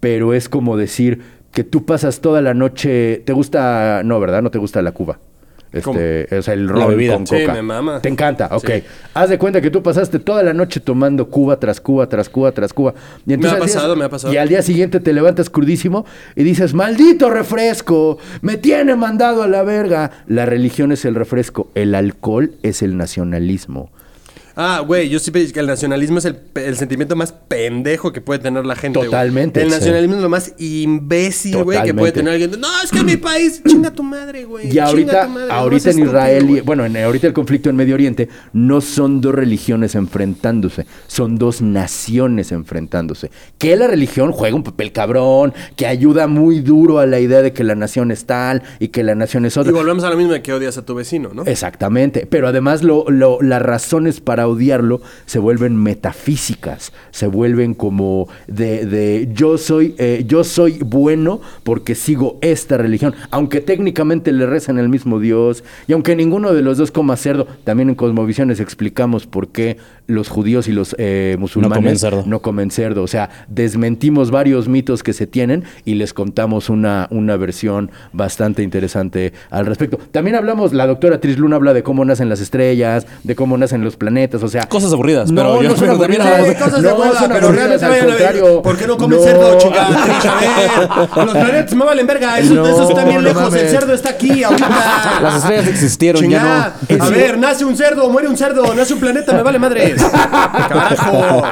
[0.00, 1.20] pero es como decir
[1.52, 3.22] que tú pasas toda la noche.
[3.24, 4.02] ¿Te gusta?
[4.04, 4.42] No, ¿verdad?
[4.42, 5.18] No te gusta la Cuba.
[5.72, 7.14] Este, o sea, el ron bebida.
[7.14, 7.52] con Sí, coca.
[7.54, 8.00] me mama.
[8.02, 8.66] Te encanta, ok.
[8.74, 8.82] Sí.
[9.14, 12.50] Haz de cuenta que tú pasaste toda la noche tomando Cuba tras Cuba, tras Cuba,
[12.50, 12.94] tras Cuba.
[13.24, 14.32] Y ha al día- pasado, me ha pasado.
[14.34, 19.46] Y al día siguiente te levantas crudísimo y dices, maldito refresco, me tiene mandado a
[19.48, 20.10] la verga.
[20.26, 23.92] La religión es el refresco, el alcohol es el nacionalismo.
[24.62, 28.66] Ah, güey, yo sí que el nacionalismo es el, sentimiento más pendejo que puede tener
[28.66, 29.00] la gente.
[29.00, 29.74] Totalmente, El sí.
[29.74, 32.60] nacionalismo es lo más imbécil, güey, que puede tener alguien.
[32.60, 34.70] No, es que mi país, chinga tu madre, güey.
[34.70, 38.28] Y ahorita, madre, ahorita en Israel, y, bueno, en, ahorita el conflicto en Medio Oriente
[38.52, 43.30] no son dos religiones enfrentándose, son dos naciones enfrentándose.
[43.56, 47.54] Que la religión juega un papel cabrón, que ayuda muy duro a la idea de
[47.54, 49.72] que la nación es tal y que la nación es Y otra.
[49.72, 51.44] volvemos a lo mismo de que odias a tu vecino, ¿no?
[51.44, 58.28] Exactamente, pero además lo, lo- las razones para odiarlo se vuelven metafísicas, se vuelven como
[58.46, 64.46] de, de yo soy eh, yo soy bueno porque sigo esta religión, aunque técnicamente le
[64.46, 68.60] rezan el mismo Dios y aunque ninguno de los dos coma cerdo, también en Cosmovisiones
[68.60, 69.76] explicamos por qué
[70.06, 72.24] los judíos y los eh, musulmanes comen cerdo.
[72.26, 77.06] no comen cerdo, o sea, desmentimos varios mitos que se tienen y les contamos una,
[77.10, 79.98] una versión bastante interesante al respecto.
[80.10, 83.84] También hablamos, la doctora Tris Luna habla de cómo nacen las estrellas, de cómo nacen
[83.84, 84.62] los planetas, o sea...
[84.68, 87.92] Cosas aburridas, No, pero yo- no son aburridas, cosas de no pero aburridas, realmente al
[87.92, 88.62] a contrario.
[88.62, 89.24] ¿Por qué no comen No.
[89.24, 91.08] cerdo, chingada?
[91.12, 92.38] A los planetas me valen verga.
[92.38, 93.54] Esos, No, esos están bien no lejos.
[93.54, 95.18] El cerdo está aquí ahorita.
[95.22, 96.74] Las estrellas existieron, Chingada.
[96.88, 97.04] ya no.
[97.04, 99.94] A ver, nace un cerdo, muere un cerdo, nace un planeta, me vale madre.
[100.68, 101.42] Carajo.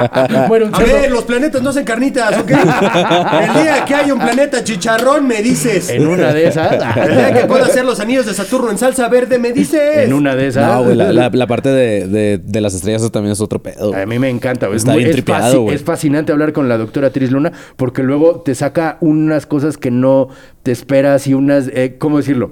[0.47, 0.93] Muere un A cerdo.
[0.93, 2.49] ver, los planetas no hacen carnitas, ¿ok?
[2.51, 5.89] El día que hay un planeta chicharrón, me dices.
[5.89, 6.73] En una de esas...
[6.97, 9.97] El día que pueda hacer los anillos de Saturno en salsa verde, me dices.
[9.99, 10.67] en una de esas...
[10.67, 13.61] No, güey, la, la- la parte de, de- de las estrellas eso también es otro
[13.61, 13.93] pedo.
[13.95, 14.77] A mí me encanta, güey.
[14.77, 15.75] Es, Está muy- bien es, tripeado, fasci- güey.
[15.75, 19.91] es fascinante hablar con la doctora Tris Luna porque luego te saca unas cosas que
[19.91, 20.29] no
[20.63, 22.51] te esperas y unas, eh, ¿cómo decirlo?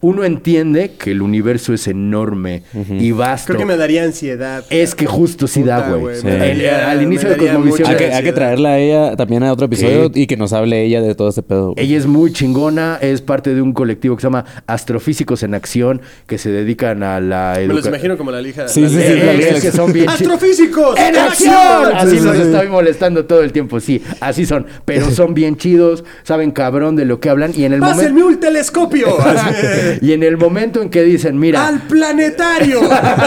[0.00, 3.48] Uno entiende que el universo es enorme y vasto.
[3.48, 4.64] Creo que me daría ansiedad.
[4.70, 6.20] Es que justo sí da, Puta, güey.
[6.20, 6.26] Sí.
[6.28, 7.88] al inicio de Cosmovisión.
[7.90, 10.84] Hay que, hay que traerla a ella también a otro episodio y que nos hable
[10.84, 11.72] ella de todo este pedo.
[11.72, 11.84] güey.
[11.84, 16.00] Ella es muy chingona, es parte de un colectivo que se llama Astrofísicos en Acción,
[16.28, 17.94] que se dedican a la Me los educación.
[17.94, 18.68] imagino como la lija.
[18.68, 20.96] Sí, la sí, liga sí, de- la liga es que son bien chi- ¡Astrofísicos!
[20.96, 21.52] ¡En acción!
[21.94, 24.00] Así Sí, los sí, estoy molestando todo el tiempo, sí.
[24.20, 24.64] Así son.
[24.84, 27.50] Pero son bien chidos, saben cabrón de lo que hablan.
[27.56, 28.28] Y en el ¡Pásenme momento.
[28.28, 29.08] un telescopio!
[30.00, 32.80] Y en el momento en que dicen, mira, ¡Al planetario!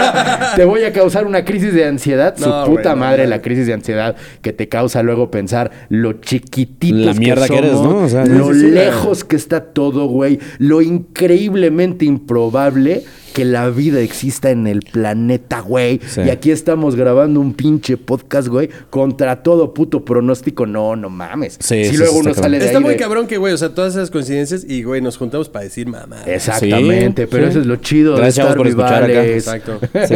[0.55, 3.29] te voy a causar una crisis de ansiedad, su puta no, madre, no.
[3.29, 7.73] la crisis de ansiedad que te causa luego pensar lo chiquititos La mierda que eres,
[7.73, 7.97] ¿no?
[7.97, 8.71] O sea, lo sí, sí, sí.
[8.71, 15.61] lejos que está todo, güey, lo increíblemente improbable que la vida exista en el planeta,
[15.61, 15.99] güey.
[16.05, 16.21] Sí.
[16.25, 20.65] Y aquí estamos grabando un pinche podcast, güey, contra todo puto pronóstico.
[20.65, 21.57] No, no mames.
[21.59, 23.37] Sí, si sí, luego sí, uno está sale de Está ahí muy de- cabrón que,
[23.37, 26.23] güey, o sea, todas esas coincidencias y, güey, nos juntamos para decir mamá.
[26.25, 27.49] Exactamente, Sí, pero sí.
[27.51, 29.25] eso es lo chido Gracias, de estar por escuchar acá.
[29.25, 29.79] Exacto.
[30.07, 30.15] Sí.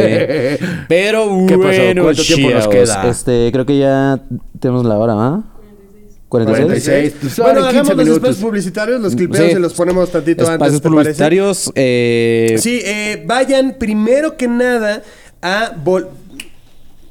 [0.88, 1.68] Pero ¿Qué pasó?
[1.68, 3.08] bueno, ¿Cuánto tiempo nos queda?
[3.08, 4.20] Este, creo que ya
[4.60, 5.44] tenemos la hora, ¿ah?
[6.28, 6.66] 46.
[6.66, 7.14] 46.
[7.20, 8.16] Pues, Bueno, ahora en 15 hagamos los minutos.
[8.30, 9.56] espacios publicitarios, los clipeos Sí.
[9.56, 11.02] y los ponemos tantito Espacios antes, ¿te parece?
[11.04, 11.72] publicitarios.
[11.74, 15.02] Eh, Sí, eh, vayan primero que nada
[15.40, 15.72] a...
[15.84, 16.08] Bol-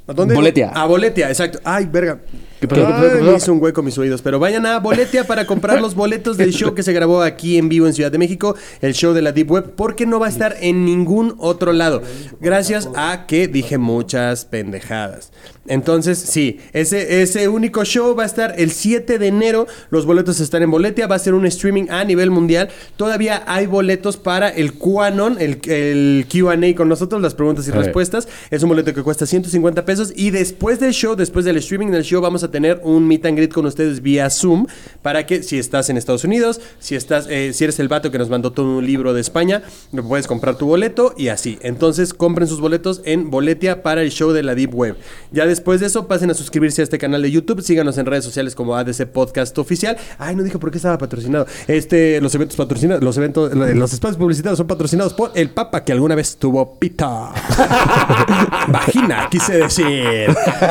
[0.07, 0.35] ¿A dónde?
[0.35, 0.69] Boletia.
[0.69, 1.59] A Boletia, exacto.
[1.63, 2.19] Ay, verga.
[2.59, 4.21] ¿Qué me hizo un hueco mis oídos.
[4.21, 7.69] Pero vayan a Boletia para comprar los boletos del show que se grabó aquí en
[7.69, 10.29] vivo en Ciudad de México, el show de la Deep Web, porque no va a
[10.29, 12.01] estar en ningún otro lado.
[12.39, 15.31] Gracias a que dije muchas pendejadas.
[15.67, 19.65] Entonces, sí, ese, ese único show va a estar el 7 de enero.
[19.89, 21.07] Los boletos están en Boletia.
[21.07, 22.69] Va a ser un streaming a nivel mundial.
[22.97, 28.27] Todavía hay boletos para el QAnon, el, el QA con nosotros, las preguntas y respuestas.
[28.51, 30.13] Es un boleto que cuesta 150 pesos.
[30.15, 33.37] Y después del show, después del streaming del show, vamos a tener un meet and
[33.37, 34.67] greet con ustedes vía Zoom.
[35.01, 38.17] Para que si estás en Estados Unidos, si estás, eh, si eres el vato que
[38.17, 39.63] nos mandó todo un libro de España,
[40.07, 41.59] puedes comprar tu boleto y así.
[41.61, 44.97] Entonces compren sus boletos en Boletia para el show de la Deep Web.
[45.31, 47.61] Ya después de eso, pasen a suscribirse a este canal de YouTube.
[47.61, 49.97] Síganos en redes sociales como ADC Podcast Oficial.
[50.17, 51.45] Ay, no dije por qué estaba patrocinado.
[51.67, 55.91] Este, los eventos patrocinados, los eventos, los espacios publicitados son patrocinados por el Papa que
[55.91, 57.31] alguna vez tuvo pita.
[58.67, 59.85] Vagina, quise decir.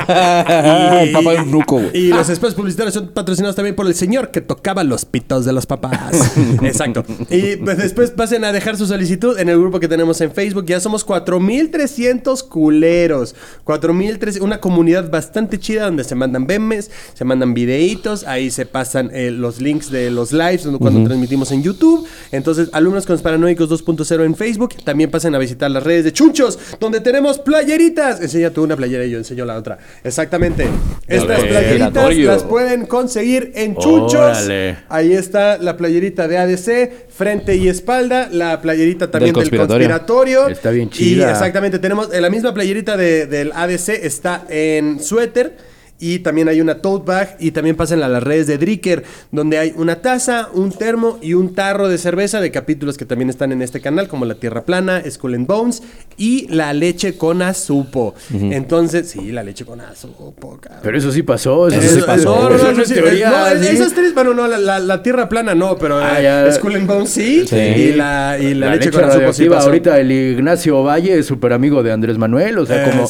[0.08, 1.34] El papá
[1.66, 1.90] güey.
[1.94, 5.52] Y los espacios publicitarios son patrocinados también por el señor que tocaba los pitos de
[5.52, 6.36] los papás.
[6.62, 7.04] Exacto.
[7.30, 10.66] Y pues después pasen a dejar su solicitud en el grupo que tenemos en Facebook.
[10.66, 13.34] Ya somos 4300 culeros.
[13.64, 19.10] 4300, una comunidad bastante chida donde se mandan memes, se mandan videitos, ahí se pasan
[19.12, 22.06] eh, los links de los lives cuando transmitimos en YouTube.
[22.32, 24.74] Entonces, alumnos conspiranoicos 2.0 en Facebook.
[24.84, 28.20] También pasen a visitar las redes de Chunchos, donde tenemos playeritas.
[28.20, 29.78] Enseña tú una playera y yo enseño la otra.
[30.02, 30.68] Exactamente.
[31.06, 31.53] Estas Ok.
[31.60, 32.30] Playeritas Obligatorio.
[32.30, 34.14] las pueden conseguir en Chunchos.
[34.14, 34.76] Órale.
[34.88, 40.48] Ahí está la playerita de ADC, frente y espalda, la playerita también del Del conspiratorio.
[40.48, 41.30] Está bien Y chida.
[41.30, 45.73] exactamente, tenemos eh, la misma playerita de- del ADC, está en suéter.
[46.00, 49.58] Y también hay una tote bag y también pasan a las redes de Dricker, donde
[49.58, 53.52] hay una taza, un termo y un tarro de cerveza de capítulos que también están
[53.52, 55.82] en este canal, como La Tierra Plana, Skull and Bones
[56.16, 58.14] y La Leche con Azupo.
[58.32, 60.80] Entonces, sí, la leche con azupo, cabrón.
[60.82, 61.68] Pero eso sí pasó.
[61.68, 62.24] Eso, Eso- sí pasó.
[62.36, 63.76] No, no, no, Eso no, es sí, teoría, no, es- ¿sí?
[63.76, 66.52] esas tres, bueno, no, la, la- la tierra plana no, pero Ah, eh, ya.
[66.52, 67.56] Skull and Bones sí, Sí.
[67.56, 69.66] y la, y la, La leche, leche con azupo sí pasó.
[69.66, 72.58] Ahorita el Ignacio Valle es súper amigo de Andrés Manuel.
[72.58, 73.08] O sea, como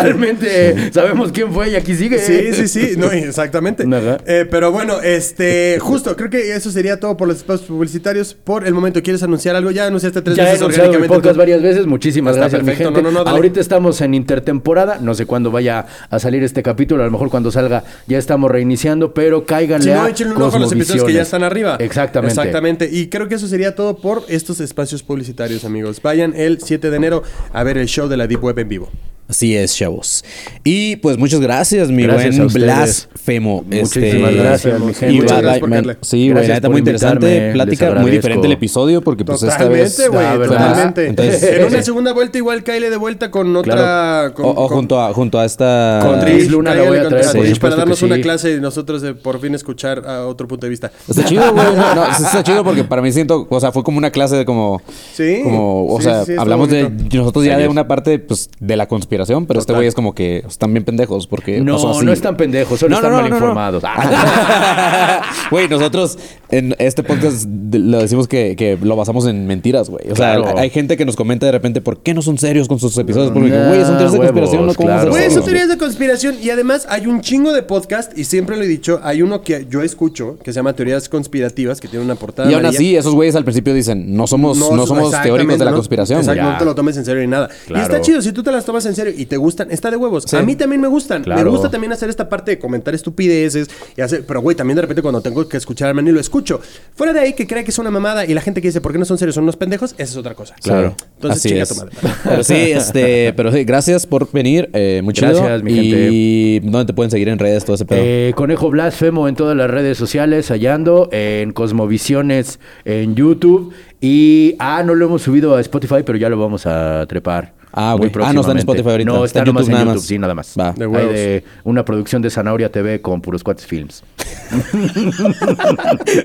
[0.00, 2.52] literalmente sabemos quién fue y aquí sigue.
[2.54, 3.84] Sí, sí, sí, no, exactamente.
[4.26, 8.34] Eh, pero bueno, este, justo, creo que eso sería todo por los espacios publicitarios.
[8.34, 9.70] Por el momento, ¿quieres anunciar algo?
[9.70, 11.38] Ya anunciaste tres Ya he veces mi podcast tú.
[11.38, 11.86] varias veces.
[11.86, 12.94] Muchísimas Está gracias, mi perfecto.
[12.94, 13.10] gente.
[13.10, 13.28] No, no.
[13.30, 14.98] Ahorita estamos en intertemporada.
[15.00, 17.02] No sé cuándo vaya a salir este capítulo.
[17.02, 19.14] A lo mejor cuando salga ya estamos reiniciando.
[19.14, 21.76] Pero cáiganle Si no, a échenle un ojo a los episodios que ya están arriba.
[21.80, 22.32] Exactamente.
[22.34, 22.88] Exactamente.
[22.90, 26.00] Y creo que eso sería todo por estos espacios publicitarios, amigos.
[26.02, 28.90] Vayan el 7 de enero a ver el show de la Deep Web en vivo.
[29.28, 30.24] Así es, chavos.
[30.62, 32.48] Y pues muchas gracias, mi Gracias buen.
[32.52, 33.64] Blasfemo.
[33.66, 35.14] Muchísimas gracias, mi gente.
[35.14, 35.98] y Muchas gracias por man.
[36.02, 37.50] Sí, güey, neta muy interesante.
[37.52, 39.96] Plática muy diferente el episodio porque pues esta vez...
[39.96, 41.06] Totalmente, güey, Ah, totalmente.
[41.08, 41.84] Entonces, en una sí.
[41.84, 43.74] segunda vuelta igual cáele de vuelta con otra...
[43.74, 44.34] Claro.
[44.34, 46.00] Con, O, o con- junto, a, junto a esta...
[46.04, 48.54] con Trish Luna la cáele voy a con traer, Trish por para darnos una clase
[48.54, 50.92] y nosotros de por fin escuchar a otro punto de vista.
[51.08, 51.66] Está chido, güey.
[51.96, 54.80] No, está chido porque para mí siento, o sea, fue como una clase de como,
[55.14, 55.40] Sí.
[55.42, 59.15] como, o Sí, sea, hablamos de nosotros ya de una parte, pues, de la conspiración,
[59.46, 62.04] pero este güey es como que están bien pendejos porque No, pasó así.
[62.04, 63.82] no están pendejos, solo están mal informados.
[65.50, 66.18] Güey, nosotros
[66.50, 70.10] en este podcast lo decimos que, que lo basamos en mentiras, güey.
[70.10, 70.58] O sea, Claro.
[70.58, 73.30] hay gente que nos comenta de repente, ¿por qué no son serios con sus episodios?
[73.32, 74.74] Porque, Nah, güey, son teorías de conspiración, ¿no?
[74.74, 75.10] ¿Cómo vamos a claro.
[75.10, 78.64] Güey, son teorías de conspiración y además hay un chingo de podcast y siempre lo
[78.64, 82.16] he dicho, hay uno que yo escucho que se llama Teorías Conspirativas que tiene una
[82.16, 82.78] portada Y aún amarilla.
[82.78, 86.18] así, esos güeyes al principio dicen, no somos, no, somos teóricos de la no- conspiración.
[86.20, 87.48] Exacto, no te lo tomes en serio ni nada.
[87.68, 89.96] Y está chido, si tú te las tomas en serio y te gustan, está de
[89.96, 90.32] huevos.
[90.34, 91.22] A mí también me gustan.
[91.22, 91.42] Claro.
[91.44, 94.82] Me gusta también hacer esta parte de comentar estupideces y hacer, pero güey, también de
[94.82, 96.60] repente cuando tengo que escuchar a Manny lo escucho.
[96.94, 98.92] Fuera de ahí que crea que es una mamada y la gente que dice, ¿por
[98.92, 99.34] qué no son serios?
[99.34, 100.54] Son unos pendejos, esa es otra cosa.
[100.62, 100.94] Claro.
[101.16, 101.68] Entonces, Así chinga es.
[101.68, 101.92] tu madre.
[102.24, 104.70] Pero sí, este, pero sí, gracias por venir.
[104.72, 105.32] Eh, muy chido.
[105.32, 108.00] Gracias, mi Y ¿dónde te pueden seguir en redes todo ese pedo?
[108.02, 113.72] Eh, Conejo Blasfemo en todas las redes sociales, hallando en Cosmovisiones en YouTube.
[114.00, 117.55] Y, ah, no lo hemos subido a Spotify, pero ya lo vamos a trepar.
[117.76, 118.24] Ah, muy güey.
[118.26, 118.58] Ah, no está en.
[118.58, 119.10] Spotify ahorita.
[119.12, 120.04] No, Está está, en YouTube en nada YouTube, más.
[120.06, 120.54] sí, nada más.
[120.58, 120.72] Va.
[120.72, 124.02] De Hay de una producción de Zanahoria TV con puros cuates films.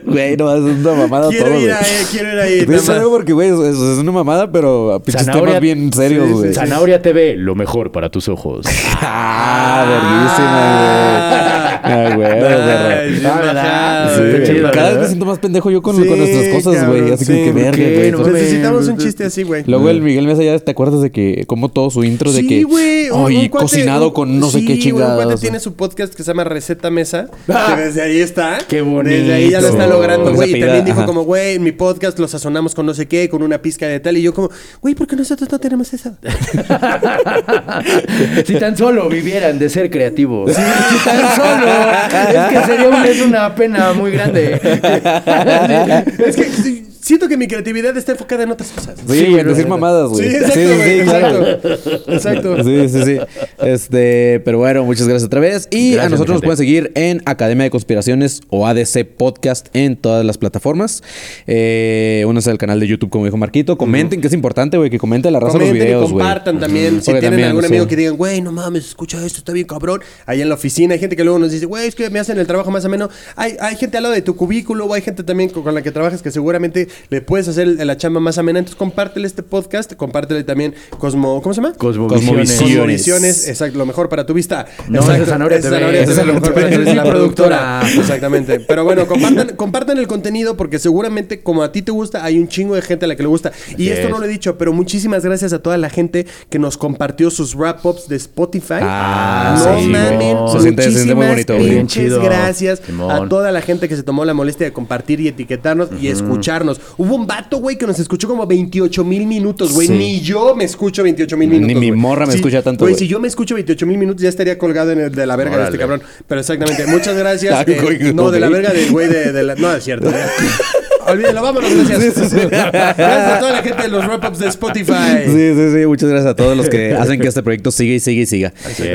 [0.05, 1.71] Güey, no, es una mamada Quiero todo, ir güey.
[1.71, 2.55] ahí, quiero ir ahí.
[2.65, 3.17] Güey, nada es algo más.
[3.17, 6.53] porque, güey, es, es una mamada, pero pinches Zanahoria- temas bien serios, sí, güey.
[6.53, 8.65] Zanahoria TV, lo mejor para tus ojos.
[9.03, 11.51] Ah, verguísima, güey.
[11.83, 13.11] Ah, güey, Ay, güey.
[13.19, 13.53] bien Ah, ¿verdad?
[13.55, 15.07] bajado, Sí, está chido, Cada vez me ¿verdad?
[15.07, 17.11] siento más pendejo yo con, nuestras cosas, güey.
[17.11, 18.07] Así como que verga, güey.
[18.07, 19.63] Entonces, Necesitamos un chiste así, güey.
[19.65, 22.47] Luego el Miguel Mesa ya te acuerdas de que como todo su intro de Sí,
[22.47, 23.09] que güey.
[23.09, 25.23] un- ay, un cuate- cocinado un- con no sé qué güey, Un chingados.
[25.25, 27.27] cuate tiene su podcast que se llama Receta Mesa.
[27.47, 28.57] Ah, que desde ahí está.
[28.67, 29.95] qué Desde ahí ya lo está bonito.
[29.95, 30.55] logrando, güey.
[30.55, 31.05] Y también dijo ajá.
[31.07, 33.99] como, güey, en mi podcast lo sazonamos con no sé qué, con una pizca de
[33.99, 34.17] tal.
[34.17, 34.49] Y yo como,
[34.81, 36.15] güey, ¿por qué nosotros no tenemos eso?
[38.45, 40.51] si tan solo vivieran de ser creativos.
[40.53, 41.67] Si, si tan solo.
[42.11, 44.53] Es que sería un- es una pena muy grande.
[46.25, 48.99] es que sí, siento que mi creatividad está enfocada en otras cosas.
[49.07, 50.29] Sí, Sí, no, decir mamadas, güey.
[50.29, 51.01] Sí, exacto, güey.
[51.03, 51.47] claro.
[51.47, 52.11] exacto.
[52.11, 52.63] Exacto.
[52.63, 53.17] Sí, sí, sí.
[53.59, 55.67] Este, pero bueno, muchas gracias otra vez.
[55.71, 60.25] Y a nosotros nos pueden seguir en Academia de Conspiraciones o ADC Podcast en todas
[60.25, 61.03] las plataformas.
[61.47, 63.77] Eh, únanse al canal de YouTube, como dijo Marquito.
[63.77, 66.25] Comenten, que es importante, güey, que comenten la raza de los Comenten videos, y güey.
[66.25, 67.01] compartan también.
[67.01, 67.67] Si Porque tienen también, algún sí.
[67.67, 70.01] amigo que digan, güey, no mames, escucha esto, está bien cabrón.
[70.25, 72.37] Ahí en la oficina hay gente que luego nos dice, güey, es que me hacen
[72.37, 73.09] el trabajo más ameno.
[73.35, 75.81] Hay, hay gente al lado de tu cubículo o hay gente también con, con la
[75.81, 78.59] que trabajas que seguramente le puedes hacer la chamba más amena.
[78.59, 81.73] Entonces compártele este podcast, compártele también Cosmo, ¿cómo se llama?
[81.77, 82.57] Cosmovisiones.
[82.59, 84.65] Cosmovisiones, exacto, lo mejor para tu vista.
[84.87, 86.01] No, exacto, esa es Zanahoria es TV.
[86.03, 86.79] Es lo la mejor para tu productora.
[86.83, 87.81] vista, la productora.
[87.99, 88.59] Exactamente.
[88.61, 92.47] Pero bueno, compartan, compartan el contenido porque seguramente como a ti te gusta, hay un
[92.47, 93.51] chingo de gente a la que le gusta.
[93.77, 94.09] Y esto es.
[94.09, 97.55] no lo he dicho, pero muchísimas gracias a toda la gente que nos compartió sus
[97.55, 98.75] wrap-ups de Spotify.
[98.81, 100.37] Ah, no sí, mamen.
[100.37, 100.51] güey.
[100.53, 102.21] Se siente- se siente muy muchísimas bonito, chido.
[102.21, 103.11] gracias Simón.
[103.11, 106.80] a toda la gente que se tomó la molestia de compartir y etiquetarnos y escucharnos.
[106.97, 109.87] Hubo un vato, güey, que nos escuchó como 28 mil minutos, güey.
[109.87, 109.93] Sí.
[109.93, 111.79] Ni yo me escucho 28 mil Ni minutos.
[111.79, 111.99] mi güey.
[111.99, 114.91] morra me escucha tanto, Güey, si yo me escucho 28 mil minutos, ya estaría colgado
[114.91, 116.01] en el de la verga de este cabrón.
[116.27, 117.51] Pero exactamente, muchas gracias.
[117.61, 119.55] Ah, eh, no, de la verga del güey de, de la.
[119.55, 120.09] No, es cierto.
[121.11, 122.33] Olvídelo, vámonos, gracias.
[122.51, 125.25] Gracias a toda la gente de los wrap-ups de Spotify.
[125.25, 125.85] Sí, sí, sí.
[125.85, 128.53] Muchas gracias a todos los que hacen que este proyecto siga y siga y siga.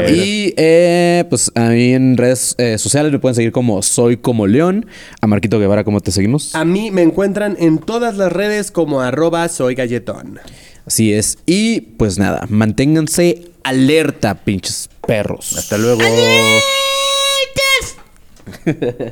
[0.09, 4.47] Y eh, pues a mí en redes eh, sociales me pueden seguir como Soy Como
[4.47, 4.87] León.
[5.21, 6.55] A Marquito Guevara, ¿cómo te seguimos?
[6.55, 10.41] A mí me encuentran en todas las redes como arroba soy galletón.
[10.87, 11.39] Así es.
[11.47, 15.55] Y pues nada, manténganse alerta, pinches perros.
[15.57, 16.01] Hasta luego.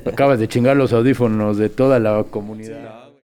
[0.06, 3.03] Acabas de chingar los audífonos de toda la comunidad.